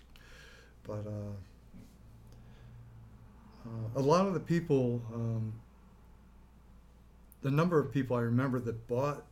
[0.84, 1.32] but uh,
[3.66, 5.52] uh, a lot of the people, um,
[7.42, 9.24] the number of people I remember that bought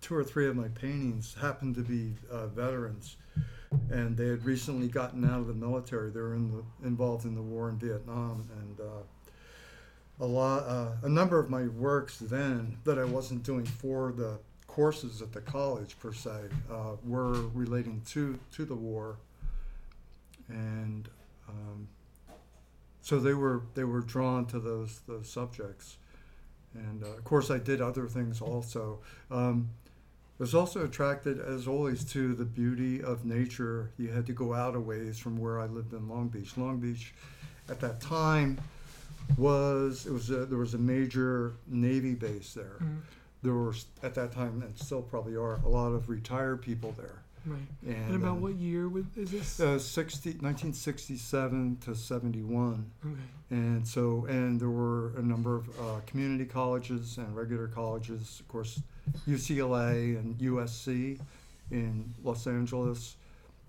[0.00, 3.16] two or three of my paintings happened to be uh, veterans.
[3.90, 6.10] And they had recently gotten out of the military.
[6.10, 9.02] They were in the, involved in the war in Vietnam, and uh,
[10.20, 14.38] a lot, uh, a number of my works then that I wasn't doing for the
[14.68, 16.30] courses at the college per se
[16.70, 19.16] uh, were relating to to the war,
[20.48, 21.08] and
[21.48, 21.88] um,
[23.04, 25.98] so they were they were drawn to those those subjects,
[26.72, 28.98] and uh, of course I did other things also.
[29.30, 29.68] Um,
[30.38, 33.92] was also attracted, as always, to the beauty of nature.
[33.98, 36.56] You had to go out a ways from where I lived in Long Beach.
[36.56, 37.14] Long Beach,
[37.68, 38.58] at that time,
[39.36, 42.78] was it was a, there was a major Navy base there.
[42.82, 43.00] Mhm.
[43.42, 47.22] There were at that time, and still probably are, a lot of retired people there.
[47.46, 47.60] Right.
[47.86, 49.60] And, And about um, what year was, is this?
[49.60, 52.90] Uh, 60, 1967 to 71.
[53.04, 53.14] okay.
[53.50, 58.48] And so, and there were a number of uh, community colleges and regular colleges, of
[58.48, 58.80] course,
[59.28, 61.20] UCLA and USC
[61.70, 63.16] in Los Angeles.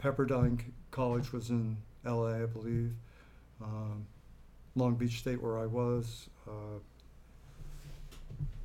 [0.01, 0.59] Pepperdine
[0.91, 2.93] College was in LA, I believe.
[3.61, 4.05] Um,
[4.75, 6.79] Long Beach State, where I was, uh,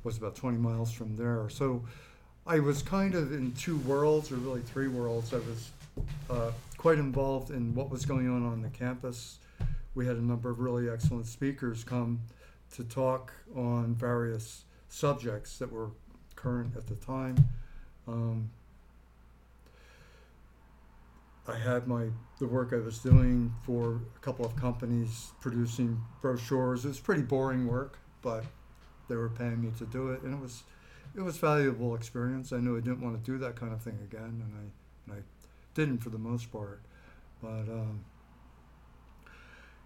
[0.03, 1.47] was about 20 miles from there.
[1.49, 1.83] So
[2.45, 5.33] I was kind of in two worlds, or really three worlds.
[5.33, 5.69] I was
[6.29, 9.39] uh, quite involved in what was going on on the campus
[9.93, 12.19] we had a number of really excellent speakers come
[12.75, 15.89] to talk on various subjects that were
[16.35, 17.35] current at the time.
[18.07, 18.49] Um,
[21.47, 22.07] I had my
[22.39, 26.85] the work I was doing for a couple of companies producing brochures.
[26.85, 28.45] It was pretty boring work, but
[29.09, 30.63] they were paying me to do it, and it was
[31.15, 32.51] it was valuable experience.
[32.53, 35.19] I knew I didn't want to do that kind of thing again, and I and
[35.19, 35.23] I
[35.73, 36.81] didn't for the most part,
[37.41, 37.49] but.
[37.49, 38.05] Um,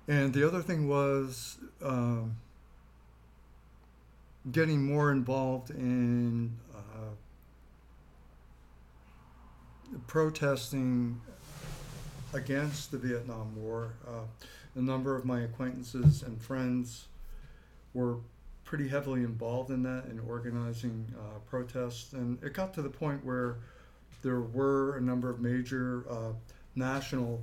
[0.08, 2.38] and the other thing was um,
[4.52, 7.16] getting more involved in uh,
[10.06, 11.20] protesting
[12.34, 13.94] against the Vietnam War.
[14.08, 14.26] Uh,
[14.76, 17.08] a number of my acquaintances and friends
[17.94, 18.18] were
[18.66, 22.14] pretty heavily involved in that and organizing uh, protests.
[22.14, 23.58] And it got to the point where
[24.24, 26.34] there were a number of major uh,
[26.76, 27.42] national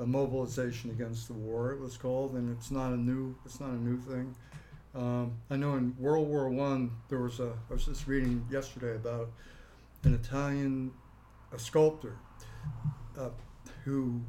[0.00, 1.72] a mobilization against the war.
[1.72, 4.34] It was called, and it's not a new it's not a new thing.
[4.94, 8.96] Um, I know in World War One there was a I was just reading yesterday
[8.96, 9.30] about
[10.04, 10.92] an Italian
[11.52, 12.16] a sculptor
[13.18, 13.28] uh,
[13.84, 14.20] who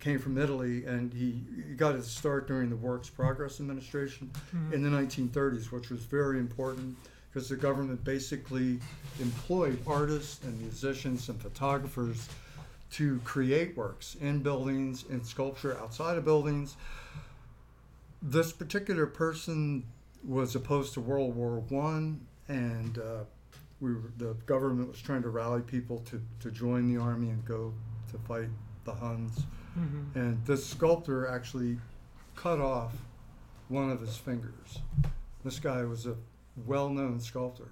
[0.00, 4.72] came from Italy, and he, he got his start during the Works Progress Administration Mhm.
[4.72, 6.96] in the 1930s, which was very important
[7.32, 8.80] because the government basically
[9.20, 12.28] employed artists and musicians and photographers
[12.92, 16.74] to create works in buildings, in sculpture outside of buildings.
[18.22, 19.84] This particular person
[20.24, 23.24] was opposed to World War One, and uh,
[23.80, 27.44] we were, the government was trying to rally people to, to join the army and
[27.44, 27.72] go
[28.10, 28.48] to fight
[28.84, 29.44] the Huns.
[29.80, 30.16] Mhm.
[30.16, 31.78] And this sculptor actually
[32.36, 32.94] cut off
[33.68, 34.80] one of his fingers.
[35.44, 36.16] This guy was a
[36.56, 37.70] well-known sculptor.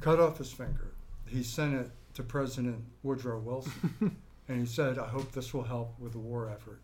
[0.00, 0.92] Cut off his finger.
[1.26, 4.16] He sent it to President Woodrow Wilson,
[4.48, 6.80] and he said, "I hope this will help with the war effort."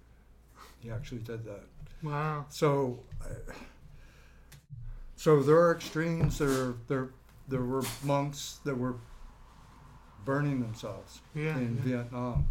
[0.80, 1.64] He actually did that.
[2.02, 2.46] Wow.
[2.48, 3.04] So,
[5.16, 6.38] so there are extremes.
[6.38, 7.10] There, there,
[7.48, 8.96] there were monks that were
[10.24, 11.56] burning themselves Yeah.
[11.56, 11.82] in yeah.
[11.82, 12.46] Vietnam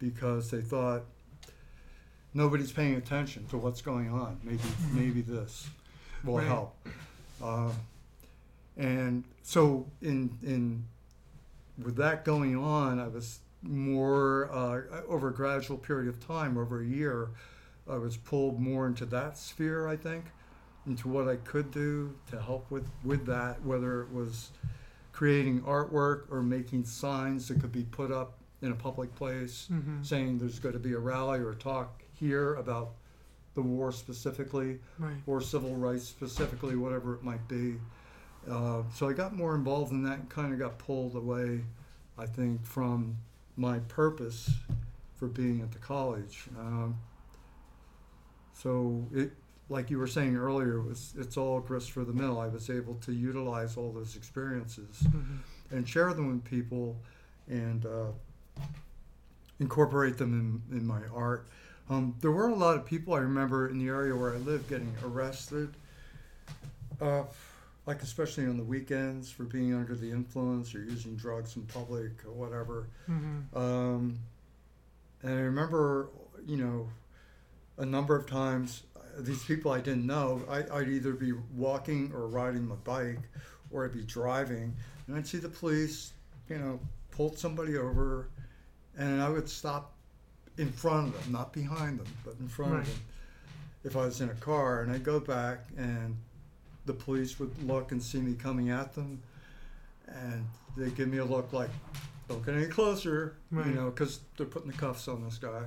[0.00, 1.02] because they thought
[2.34, 4.38] nobody's paying attention to what's going on.
[4.42, 5.68] Maybe maybe this
[6.24, 6.46] will Right.
[6.46, 6.76] help.
[7.42, 7.70] Uh,
[8.76, 10.84] and so in in
[11.82, 16.80] with that going on, I was more uh, over a gradual period of time, over
[16.80, 17.28] a year,
[17.88, 19.86] I was pulled more into that sphere.
[19.88, 20.24] I think
[20.86, 24.50] into what I could do to help with with that, whether it was
[25.12, 30.04] creating artwork or making signs that could be put up in a public place Mhm.
[30.04, 32.92] saying there's going to be a rally or a talk here about
[33.54, 35.16] the war specifically Right.
[35.26, 37.80] or civil rights specifically, whatever it might be.
[38.48, 41.64] Uh, so I got more involved in that and kind of got pulled away,
[42.16, 43.16] I think, from
[43.56, 44.50] my purpose
[45.16, 46.48] for being at the college.
[46.58, 46.96] Um,
[48.52, 49.32] so it,
[49.68, 52.38] like you were saying earlier, it was it's all grist for the mill.
[52.40, 55.38] I was able to utilize all those experiences Mhm.
[55.70, 57.00] and share them with people
[57.48, 58.12] and uh,
[59.58, 61.46] incorporate them in, in my art.
[61.88, 64.68] Um, there were a lot of people I remember in the area where I lived
[64.68, 65.74] getting arrested,
[67.00, 67.24] uh,
[67.86, 72.24] like especially on the weekends for being under the influence or using drugs in public
[72.24, 72.86] or whatever.
[73.08, 73.56] Mhm.
[73.56, 74.18] Um,
[75.22, 76.08] and I remember,
[76.46, 76.88] you know,
[77.76, 82.12] a number of times uh, these people I didn't know, I, I'd either be walking
[82.14, 83.20] or riding my bike
[83.70, 86.12] or I'd be driving and I'd see the police,
[86.48, 86.78] you know,
[87.10, 88.28] pulled somebody over
[88.98, 89.92] and I would stop
[90.58, 92.80] in front of them, not behind them, but in front Right.
[92.82, 93.02] of them
[93.84, 94.82] if I was in a car.
[94.82, 96.16] And I'd go back and
[96.86, 99.22] the police would look and see me coming at them
[100.06, 101.70] and they'd give me a look like,
[102.28, 103.66] don't get any closer, Right.
[103.66, 105.64] you know, because they're putting the cuffs on this guy.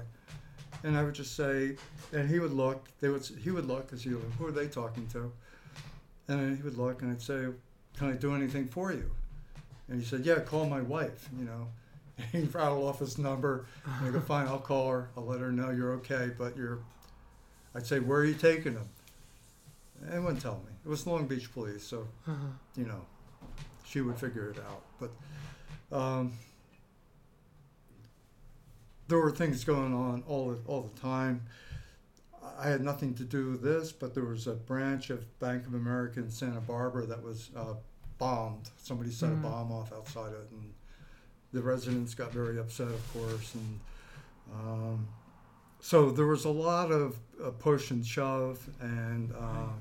[0.83, 1.77] And I would just say,
[2.11, 2.87] and he would look.
[2.99, 3.25] They would.
[3.25, 5.31] He would look because he would, who are they talking to?
[6.27, 7.47] And then he would look, and I'd say,
[7.97, 9.09] "Can I do anything for you?"
[9.87, 11.67] And he said, "Yeah, call my wife." You know,
[12.31, 13.65] he rattled off his number.
[13.85, 15.09] And I go, "Fine, I'll call her.
[15.17, 16.79] I'll let her know you're okay, but you're."
[17.75, 18.87] I'd say, "Where are you taking him?"
[20.01, 20.71] And they wouldn't tell me.
[20.85, 22.35] It was Long Beach Police, so Uh-huh.
[22.75, 23.05] you know,
[23.85, 24.83] she would figure it out.
[24.99, 26.33] But um,
[29.07, 31.43] there were things going on all the, all the time.
[32.57, 35.73] I had nothing to do with this, but there was a branch of Bank of
[35.73, 37.73] America in Santa Barbara that was uh,
[38.17, 38.69] bombed.
[38.77, 39.39] Somebody set Mm.
[39.39, 40.73] a bomb off outside of it, and
[41.53, 43.53] the residents got very upset, of course.
[43.55, 43.79] And
[44.53, 45.07] um,
[45.79, 49.73] so there was a lot of uh, push and shove and um,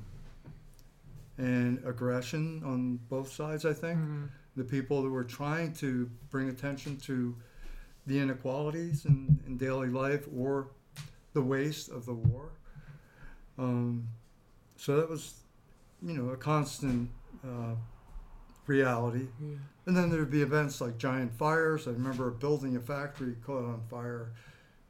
[1.39, 3.65] and aggression on both sides.
[3.65, 4.29] I think Mhm.
[4.57, 7.35] the people that were trying to bring attention to
[8.07, 10.69] the inequalities in, in daily life or
[11.33, 12.51] the waste of the war.
[13.59, 14.09] Um,
[14.77, 15.41] so that was,
[16.03, 17.11] you know, a constant
[17.45, 17.75] uh,
[18.67, 19.27] reality.
[19.41, 19.57] Yeah.
[19.87, 21.89] And then there'd be events like giant fires.
[21.89, 24.31] I remember building a factory caught on fire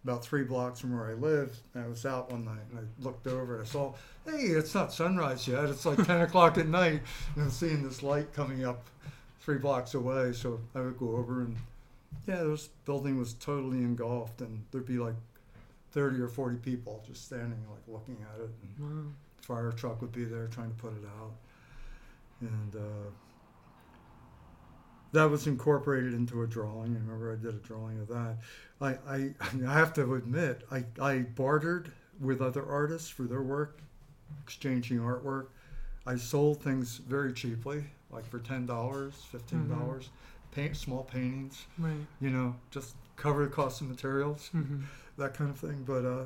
[0.05, 1.59] about three blocks from where I lived.
[1.75, 3.95] And I was out one night and I looked over and I saw,
[4.27, 5.65] hey, it's not sunrise yet.
[5.65, 7.01] It's like 10 o'clock at night.
[7.35, 8.85] And I'm seeing this light coming up
[9.41, 10.33] three blocks away.
[10.35, 11.57] So I would go over and,
[12.27, 14.41] yeah, this building was totally engulfed.
[14.43, 15.15] And there'd be like
[15.93, 18.51] 30 or 40 people just standing, like looking at it.
[18.79, 19.13] And Wow.
[19.41, 21.33] fire truck would be there trying to put it out.
[22.43, 23.11] And uh,
[25.13, 26.97] that was incorporated into a drawing.
[26.97, 28.37] I remember I did a drawing of that.
[28.81, 29.35] I, I,
[29.67, 33.81] I have to admit, I, I bartered with other artists for their work,
[34.43, 35.47] exchanging artwork.
[36.07, 40.09] I sold things very cheaply, like for $10, $15, dollars
[40.51, 41.95] paint, small paintings, Right.
[42.21, 44.83] you know, just cover the cost of materials Mhm.
[45.17, 45.83] that kind of thing.
[45.87, 46.25] But uh,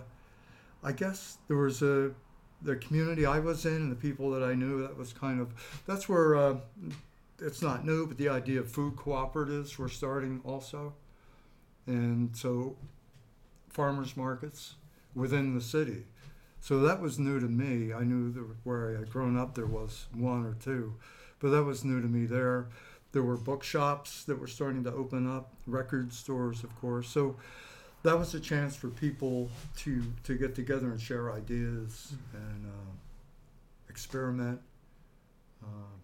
[0.82, 2.10] I guess there was a
[2.62, 4.80] the community I was in and the people that I knew.
[4.82, 5.52] That was kind of
[5.86, 6.56] that's where uh,
[7.40, 10.94] it's not new, but the idea of food cooperatives were starting also,
[11.86, 12.76] and so
[13.68, 14.74] farmers markets
[15.14, 16.04] within the city.
[16.60, 17.92] So that was new to me.
[17.92, 20.94] I knew that where I had grown up there was one or two,
[21.38, 22.68] but that was new to me there.
[23.12, 27.08] There were bookshops that were starting to open up, record stores, of course.
[27.08, 27.36] So
[28.02, 32.92] that was a chance for people to to get together and share ideas and uh,
[33.88, 34.60] experiment
[35.62, 35.96] uh,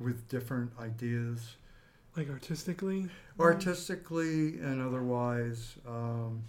[0.00, 1.56] with different ideas,
[2.16, 3.08] Like artistically.
[3.38, 5.76] artistically and otherwise.
[5.86, 6.42] Um,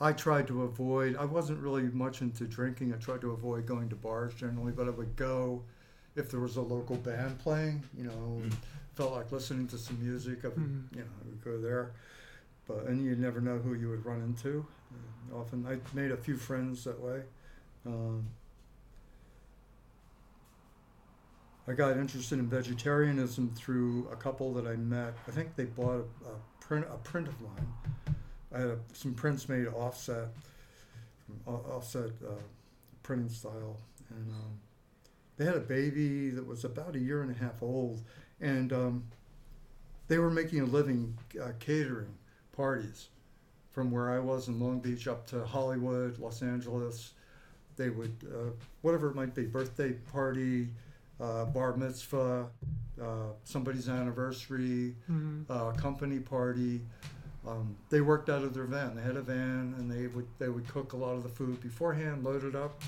[0.00, 1.16] I tried to avoid.
[1.16, 2.92] I wasn't really much into drinking.
[2.94, 5.62] I tried to avoid going to bars generally, but I would go
[6.16, 7.82] if there was a local band playing.
[7.96, 8.42] You know,
[8.94, 10.44] felt like listening to some music.
[10.44, 10.96] I would, Mhm.
[10.96, 11.92] you know, I would go there.
[12.66, 14.66] But and you never know who you would run into.
[15.30, 17.22] Uh, often, I made a few friends that way.
[17.84, 18.26] Um,
[21.70, 25.14] I got interested in vegetarianism through a couple that I met.
[25.28, 28.16] I think they bought a, a print a print of mine
[28.52, 30.28] I had a, some prints made offset,
[31.46, 32.32] offset uh,
[33.02, 33.78] printing style,
[34.10, 34.58] and um,
[35.36, 38.02] they had a baby that was about a year and a half old,
[38.40, 39.04] and um,
[40.08, 42.12] they were making a living uh, catering
[42.52, 43.08] parties
[43.70, 47.12] from where I was in Long Beach up to Hollywood, Los Angeles.
[47.76, 48.50] They would, uh,
[48.82, 50.68] whatever it might be, birthday party,
[51.20, 52.48] uh, bar mitzvah,
[53.00, 53.04] uh,
[53.44, 55.44] somebody's anniversary, Mhm.
[55.50, 56.82] uh, company party.
[57.46, 58.94] Um, they worked out of their van.
[58.96, 61.60] They had a van, and they would they would cook a lot of the food
[61.60, 62.82] beforehand, load it up,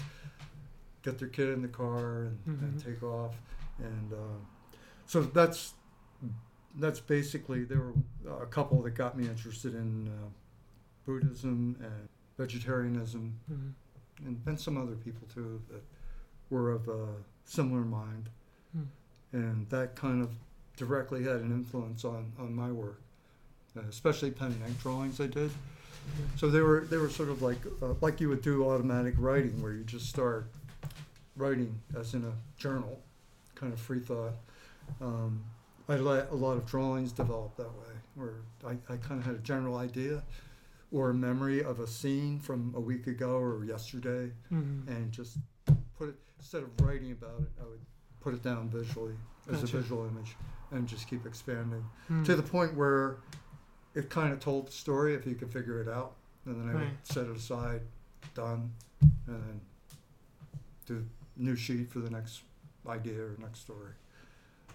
[1.03, 2.83] get their kid in the car, and, and Mhm.
[2.85, 3.35] take off.
[3.79, 4.39] And uh,
[5.07, 5.75] so that's
[6.79, 10.29] that's basically there were a couple that got me interested in uh,
[11.05, 12.09] Buddhism and
[12.39, 13.73] vegetarianism, Mhm.
[14.27, 15.83] and, and some other people too that
[16.51, 17.09] were of a
[17.45, 18.29] similar mind,
[18.75, 18.83] Hmm.
[19.33, 20.31] and that kind of
[20.77, 23.01] directly had an influence on, on my work,
[23.77, 25.51] uh, especially pen and ink drawings I did.
[26.37, 29.63] So they were they were sort of like uh, like you would do automatic writing,
[29.63, 30.51] where you just start
[31.37, 33.01] writing as in a journal,
[33.55, 34.33] kind of free thought.
[35.01, 35.45] Um,
[35.89, 38.35] I let a lot of drawings develop that way, where
[38.67, 40.23] I, I kind of had a general idea
[40.91, 44.87] or a memory of a scene from a week ago or yesterday, Mhm.
[44.89, 45.39] and just
[46.03, 47.79] put it instead of writing about it, I would
[48.21, 49.15] put it down visually
[49.49, 49.77] as Gotcha.
[49.77, 50.35] a visual image,
[50.73, 52.25] and just keep expanding Mm.
[52.25, 53.19] to the point where
[53.95, 56.73] it kind of told the story if you could figure it out, and then I
[56.73, 56.91] Right.
[56.91, 57.83] would set it aside,
[58.35, 59.61] done, and then
[60.87, 62.43] do new sheet for the next
[62.87, 63.93] idea or next story.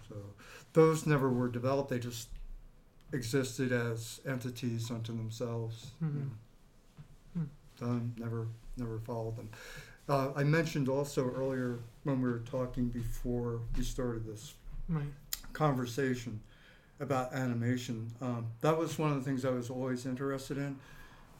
[0.08, 0.14] So
[0.72, 2.30] those never were developed; they just
[3.12, 5.90] existed as entities unto themselves.
[6.02, 6.30] Mhm.
[7.34, 7.44] Hmm.
[7.76, 8.14] Done.
[8.16, 8.46] Never,
[8.78, 9.50] never followed them.
[10.08, 14.54] Uh, I mentioned also earlier when we were talking before we started this
[14.88, 15.12] Right.
[15.52, 16.40] conversation
[16.98, 18.10] about animation.
[18.22, 20.78] Um, that was one of the things I was always interested in,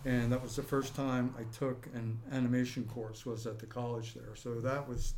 [0.05, 4.14] and that was the first time I took an animation course was at the college
[4.14, 4.37] there.
[4.37, 5.14] So that was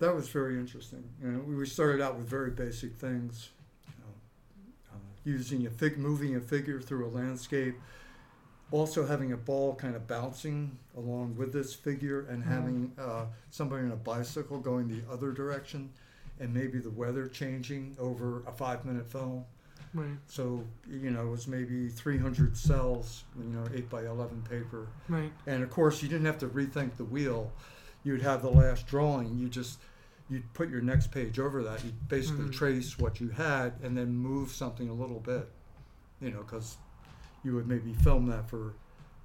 [0.00, 1.04] that was very interesting.
[1.22, 3.50] You know, we started out with very basic things,
[3.86, 7.76] you know, uh, using a fig, moving a figure through a landscape.
[8.70, 13.84] Also having a ball kind of bouncing along with this figure, and having uh, somebody
[13.84, 15.90] on a bicycle going the other direction
[16.40, 19.44] and maybe the weather changing over a five minute film.
[19.94, 20.18] Right.
[20.26, 24.86] So, you know, it was maybe 300 cels, you know, 8 by 11 paper.
[25.08, 25.32] Right.
[25.46, 27.50] And of course, you didn't have to rethink the wheel.
[28.04, 29.38] You'd have the last drawing.
[29.38, 29.78] You just,
[30.28, 31.82] you'd put your next page over that.
[31.84, 32.52] You'd basically Mhm.
[32.52, 35.48] trace what you had and then move something a little bit,
[36.20, 36.76] you know, because
[37.44, 38.74] you would maybe film that for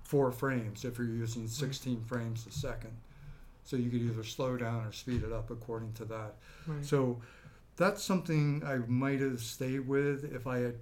[0.03, 2.91] four frames if you're using 16 frames a second.
[3.65, 6.35] So you could either slow down or speed it up according to that.
[6.67, 6.85] Right.
[6.85, 7.21] So
[7.77, 10.75] that's something I might have stayed with if I had,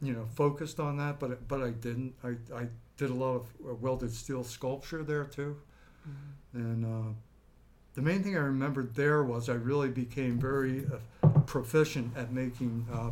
[0.00, 2.14] you know, focused on that, but but I didn't.
[2.22, 5.56] I, I did a lot of uh, welded steel sculpture there too,
[6.08, 6.14] Mhm.
[6.54, 7.12] and uh,
[7.94, 12.86] the main thing I remembered there was I really became very uh, proficient at making
[12.92, 13.10] uh,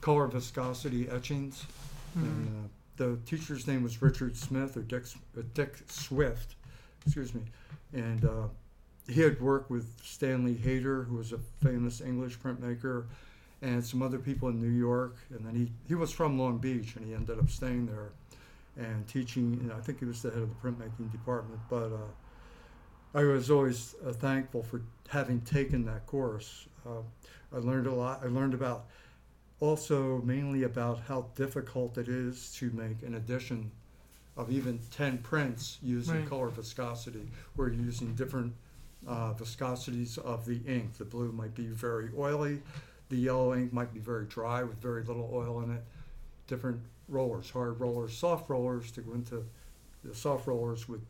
[0.00, 1.64] color viscosity etchings.
[2.14, 2.64] And Mhm.
[2.64, 5.04] uh, the teacher's name was Richard Smith or Dick,
[5.36, 6.54] uh, Dick Swift,
[7.04, 7.42] excuse me.
[7.92, 8.48] And uh,
[9.08, 13.06] he had worked with Stanley Hayter, who was a famous English printmaker,
[13.62, 15.16] and some other people in New York.
[15.30, 18.10] And then he, he was from Long Beach and he ended up staying there
[18.76, 19.58] and teaching.
[19.62, 21.60] And I think he was the head of the printmaking department.
[21.68, 26.66] But uh, I was always uh, thankful for having taken that course.
[26.86, 27.02] Uh,
[27.54, 28.20] I learned a lot.
[28.22, 28.86] I learned about
[29.64, 33.70] also mainly about how difficult it is to make an edition
[34.36, 36.28] of even 10 prints using Right.
[36.28, 37.26] color viscosity.
[37.56, 38.52] You're using different
[39.06, 40.98] uh, viscosities of the ink.
[40.98, 42.60] The blue might be very oily.
[43.08, 45.84] The yellow ink might be very dry with very little oil in it.
[46.46, 49.44] Different rollers hard rollers soft rollers to go into
[50.02, 51.02] the soft rollers would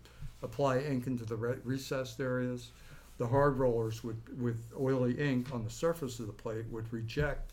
[0.42, 2.70] apply ink into the re- recessed areas.
[3.18, 7.52] The hard rollers would with oily ink on the surface of the plate would reject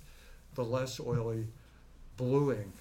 [0.56, 1.48] the less oily
[2.18, 2.74] blue ink,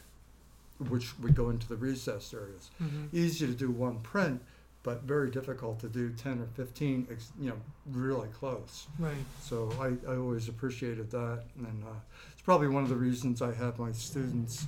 [0.88, 2.70] which would go into the recessed areas.
[2.82, 3.08] Mhm.
[3.12, 4.42] Easy to do one print,
[4.82, 7.56] but very difficult to do 10 or 15, ex- you know,
[7.92, 8.86] really close.
[8.98, 9.14] Right.
[9.42, 11.44] So I, I always appreciated that.
[11.58, 11.88] And uh,
[12.32, 14.66] it's probably one of the reasons I have my students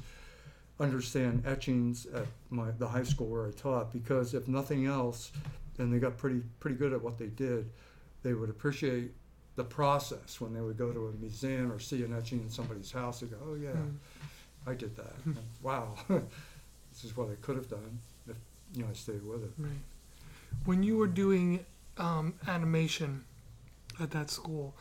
[0.80, 5.32] understand etchings at my, the high school where I taught, because if nothing else,
[5.78, 7.70] and they got pretty, pretty good at what they did,
[8.22, 9.12] they would appreciate
[9.56, 12.90] the process when they would go to a museum or see an etching in somebody's
[12.92, 13.20] house.
[13.20, 13.96] They go, oh, yeah, Mm.
[14.66, 15.14] I did that.
[15.24, 17.98] And, wow, this is what I could have done
[18.28, 18.36] if,
[18.74, 19.50] you know, I stayed with it.
[19.58, 19.72] Right.
[20.64, 21.66] When you were doing
[21.98, 23.24] um, animation
[24.00, 24.74] at that school,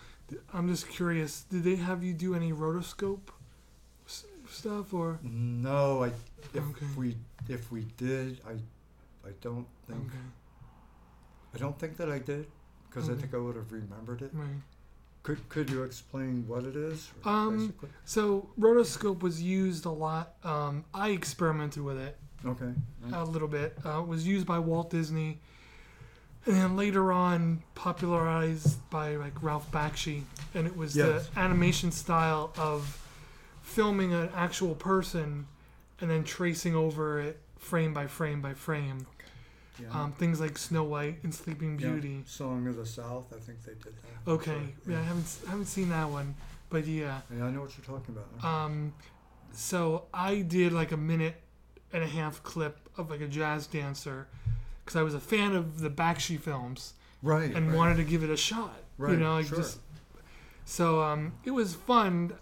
[0.53, 1.41] I'm just curious.
[1.49, 3.30] Did they have you do any rotoscope
[4.49, 5.19] stuff or?
[5.24, 6.07] No, I,
[6.53, 6.86] if Okay.
[6.95, 7.17] we,
[7.49, 8.51] if we did, I,
[9.28, 10.26] I don't think, Okay.
[11.55, 12.45] I don't think that I did,
[12.94, 14.32] because I think I would have remembered it.
[14.34, 14.48] Right.
[15.24, 17.10] Could Could you explain what it is?
[17.24, 17.89] Um, basically?
[18.06, 20.34] So rotoscope was used a lot.
[20.44, 22.74] Um, I experimented with it Okay.
[23.14, 23.78] a little bit.
[23.86, 25.39] Uh, it was used by Walt Disney,
[26.48, 30.24] and then later on popularized by like Ralph Bakshi,
[30.56, 31.28] and it was Yes.
[31.30, 32.98] the animation style of
[33.62, 35.48] filming an actual person
[36.00, 39.06] and then tracing over it frame by frame by frame.
[39.82, 40.01] Yeah.
[40.01, 42.23] Um, things like Snow White and Sleeping Yeah, Beauty.
[42.25, 43.25] Song of the South.
[43.36, 43.93] I think they did
[44.25, 44.32] that.
[44.32, 46.36] Okay, Sorry, yeah, I haven't I haven't seen that one,
[46.69, 47.21] but yeah.
[47.36, 48.45] Yeah, I know what you're talking about.
[48.47, 48.93] Um,
[49.53, 51.36] so I did like a minute
[51.93, 54.27] and a half clip of like a jazz dancer
[54.84, 57.53] because I was a fan of the Bakshi films right.
[57.53, 57.77] and right.
[57.77, 58.77] wanted to give it a shot.
[58.97, 59.13] Right.
[59.13, 59.57] You know, like sure.
[59.57, 59.79] just
[60.65, 62.34] so um, it was fun,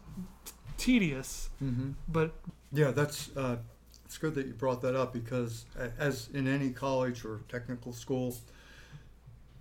[0.46, 2.32] t- tedious, hmm but
[2.72, 3.58] Yeah, that's uh,
[4.10, 5.66] it's good that you brought that up because
[6.00, 8.36] as in any college or technical school,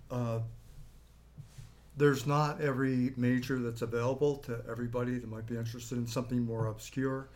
[0.09, 0.39] uh,
[1.95, 6.65] there's not every major that's available to everybody that might be interested in something more
[6.65, 7.29] obscure.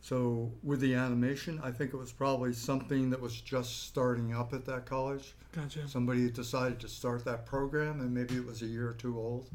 [0.00, 4.52] So with the animation, I think it was probably something that was just starting up
[4.52, 5.36] at that college.
[5.52, 5.86] gotcha.
[5.86, 9.48] Somebody decided to start that program, and maybe it was a year or two old.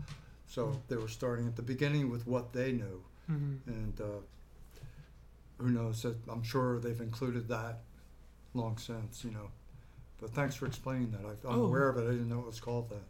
[0.48, 4.22] So they were starting at the beginning with what they knew hmm and uh,
[5.58, 7.80] who knows I'm sure they've included that
[8.54, 9.50] long since, you know.
[10.22, 11.22] But thanks for explaining that.
[11.26, 11.66] I, I'm Oh.
[11.66, 12.08] aware of it.
[12.08, 13.02] I didn't know it was called that.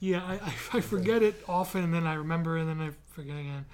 [0.00, 3.36] Yeah, I, I, I forget it often, and then I remember, and then I forget
[3.36, 3.64] again.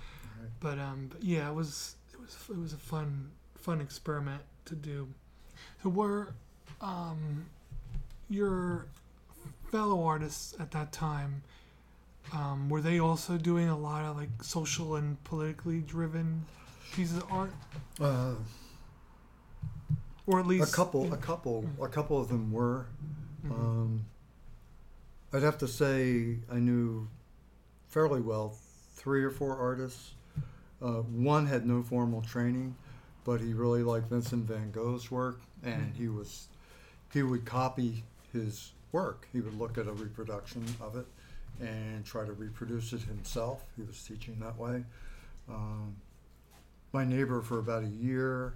[0.41, 0.51] Right.
[0.61, 4.75] But um, but yeah, it was it was it was a fun fun experiment to
[4.75, 5.09] do.
[5.83, 6.35] So were
[6.81, 7.47] um,
[8.29, 8.87] your
[9.71, 11.43] fellow artists at that time
[12.33, 16.45] um, were they also doing a lot of like social and politically driven
[16.93, 17.53] pieces of art,
[18.01, 18.35] Uh,
[20.27, 22.87] or at least a couple, a couple, a couple of them were.
[23.51, 24.05] Um,
[25.33, 27.09] I'd have to say I knew
[27.89, 28.57] fairly well
[28.95, 30.13] three or four artists.
[30.83, 32.77] Uh, one had no formal training,
[33.25, 36.49] but he really liked Vincent Van Gogh's work, and he was
[37.13, 39.27] he would copy his work.
[39.33, 41.07] He would look at a reproduction of it
[41.61, 43.65] and try to reproduce it himself.
[43.77, 44.85] He was teaching that way.
[45.49, 45.97] Um,
[46.93, 48.55] my neighbor for about a year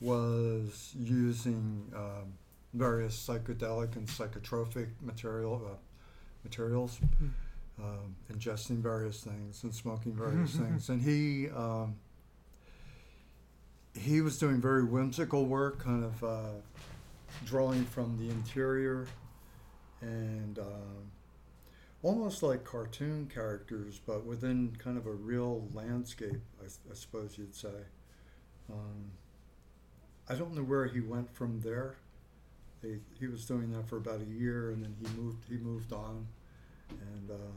[0.00, 2.32] was using um,
[2.74, 5.76] various psychedelic and psychotropic material uh,
[6.42, 6.98] materials,
[7.80, 11.94] um, ingesting various things and smoking various things, and he um,
[13.94, 16.50] he was doing very whimsical work, kind of uh,
[17.44, 19.06] drawing from the interior
[20.00, 21.11] and um,
[22.02, 27.68] almost like cartoon characters, but within kind of a real landscape, I suppose you'd say.
[28.70, 29.12] Um,
[30.28, 31.96] I don't know where he went from there.
[32.80, 35.44] He, he was doing that for about a year, and then he moved.
[35.48, 36.26] He moved on,
[36.90, 37.52] and uh,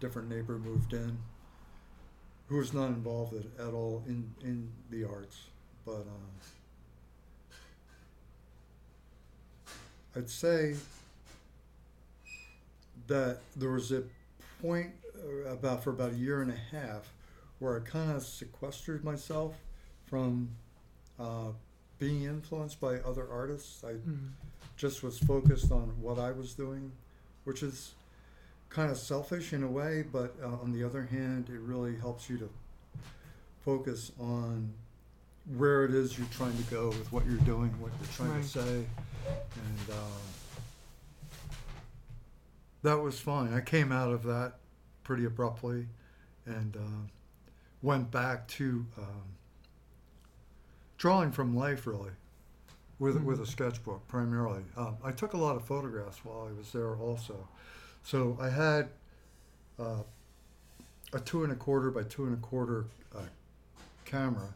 [0.00, 1.18] different neighbor moved in,
[2.48, 5.44] who was not involved at, at all in in the arts,
[5.84, 6.30] but um,
[10.14, 10.74] I'd say
[13.06, 14.02] that there was a
[14.60, 17.12] point uh, about for about a year and a half
[17.58, 19.54] where I kind of sequestered myself
[20.06, 20.50] from
[21.18, 21.48] uh,
[21.98, 23.82] being influenced by other artists.
[23.84, 24.30] I Mhm.
[24.76, 26.92] just was focused on what I was doing,
[27.44, 27.94] which is
[28.68, 32.28] kind of selfish in a way, but uh, on the other hand, it really helps
[32.28, 32.50] you to
[33.64, 34.72] focus on
[35.56, 38.42] where it is you're trying to go with what you're doing, what you're trying Right.
[38.42, 38.86] to say,
[39.26, 40.20] and um,
[42.86, 43.52] that was fine.
[43.52, 44.54] I came out of that
[45.02, 45.86] pretty abruptly,
[46.46, 47.10] and uh,
[47.82, 49.22] went back to um,
[50.96, 52.12] drawing from life, really,
[53.00, 54.62] with with a sketchbook primarily.
[54.76, 57.48] Um, I took a lot of photographs while I was there, also.
[58.04, 58.88] So I had
[59.80, 60.02] uh,
[61.12, 62.84] a two and a quarter by two and a quarter
[63.16, 63.22] uh,
[64.04, 64.54] camera,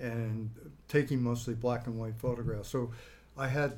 [0.00, 0.50] and
[0.88, 2.70] taking mostly black and white photographs.
[2.70, 2.90] So
[3.36, 3.74] I had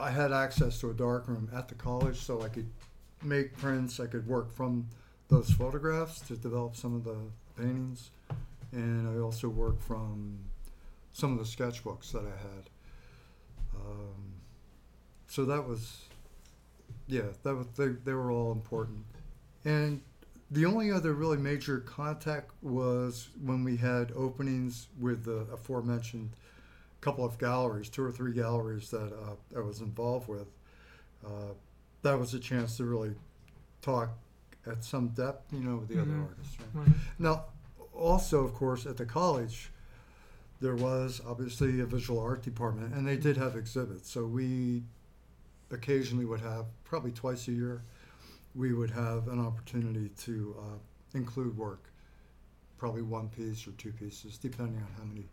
[0.00, 2.70] I had access to a darkroom at the college, so I could
[3.24, 4.00] make prints.
[4.00, 4.88] I could work from
[5.28, 7.16] those photographs to develop some of the
[7.56, 8.10] paintings,
[8.72, 10.38] and I also worked from
[11.12, 12.70] some of the sketchbooks that I had.
[13.74, 14.34] Um,
[15.26, 16.02] so that was,
[17.06, 19.04] yeah, that was they, they were all important,
[19.64, 20.00] and
[20.50, 26.30] the only other really major contact was when we had openings with the aforementioned
[27.00, 30.46] couple of galleries, two or three galleries that uh, I was involved with.
[31.24, 31.52] Uh,
[32.04, 33.14] that was a chance to really
[33.82, 34.10] talk
[34.66, 36.02] at some depth, you know, with the Mhm.
[36.02, 36.56] other artists.
[36.60, 36.86] Right?
[36.86, 36.96] Right.
[37.18, 37.46] Now,
[37.92, 39.72] also, of course, at the college,
[40.60, 44.10] there was obviously a visual art department, and they did have exhibits.
[44.10, 44.84] So we
[45.70, 47.82] occasionally would have, probably twice a year,
[48.54, 50.78] we would have an opportunity to uh,
[51.18, 51.90] include work,
[52.78, 55.28] probably one piece or two pieces, depending on how many,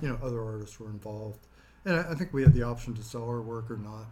[0.00, 1.46] you know, other artists were involved.
[1.84, 4.06] And I, I think we had the option to sell our work or not.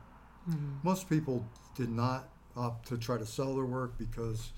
[0.48, 0.72] Mm-hmm.
[0.82, 4.52] Most people did not opt to try to sell their work because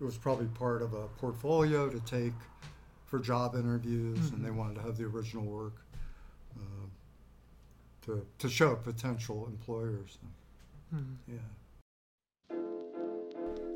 [0.00, 2.34] it was probably part of a portfolio to take
[3.06, 4.58] for job interviews, and they mm-hmm.
[4.58, 5.76] wanted to have the original work
[6.56, 6.86] uh,
[8.02, 10.18] to to show potential employers.
[10.94, 11.32] Mm-hmm.
[11.32, 11.38] Yeah.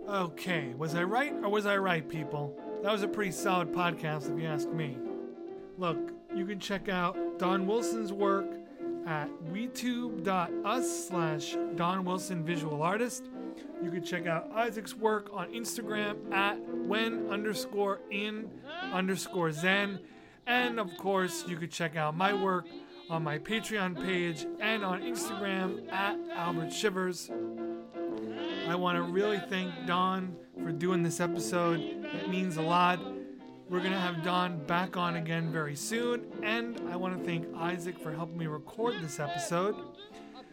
[0.08, 2.58] Okay, was I right or was I right, people?
[2.82, 4.98] That was a pretty solid podcast, if you ask me.
[5.78, 8.46] Look, you can check out Don Wilson's work
[9.06, 13.30] at weetube.us slash Don Wilson Visual Artist.
[13.82, 18.50] You can check out Isaac's work on Instagram at when underscore in
[18.92, 20.00] underscore zen.
[20.46, 22.66] And of course, you could check out my work
[23.10, 27.30] on my Patreon page and on Instagram at Albert Shivers.
[28.68, 31.80] I want to really thank Don for doing this episode.
[31.80, 33.00] It means a lot.
[33.72, 36.26] We're going to have Don back on again very soon.
[36.42, 39.74] And I want to thank Isaac for helping me record this episode.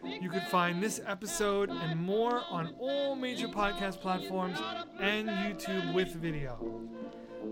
[0.02, 4.58] You can find this episode and more on all major podcast platforms
[4.98, 6.80] and YouTube with video.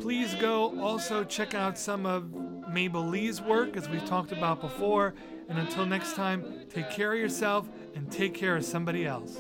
[0.01, 2.33] Please go also check out some of
[2.73, 5.13] Mabel Lee's work, as we've talked about before.
[5.51, 9.37] And until next time, take care of yourself and take care of somebody else.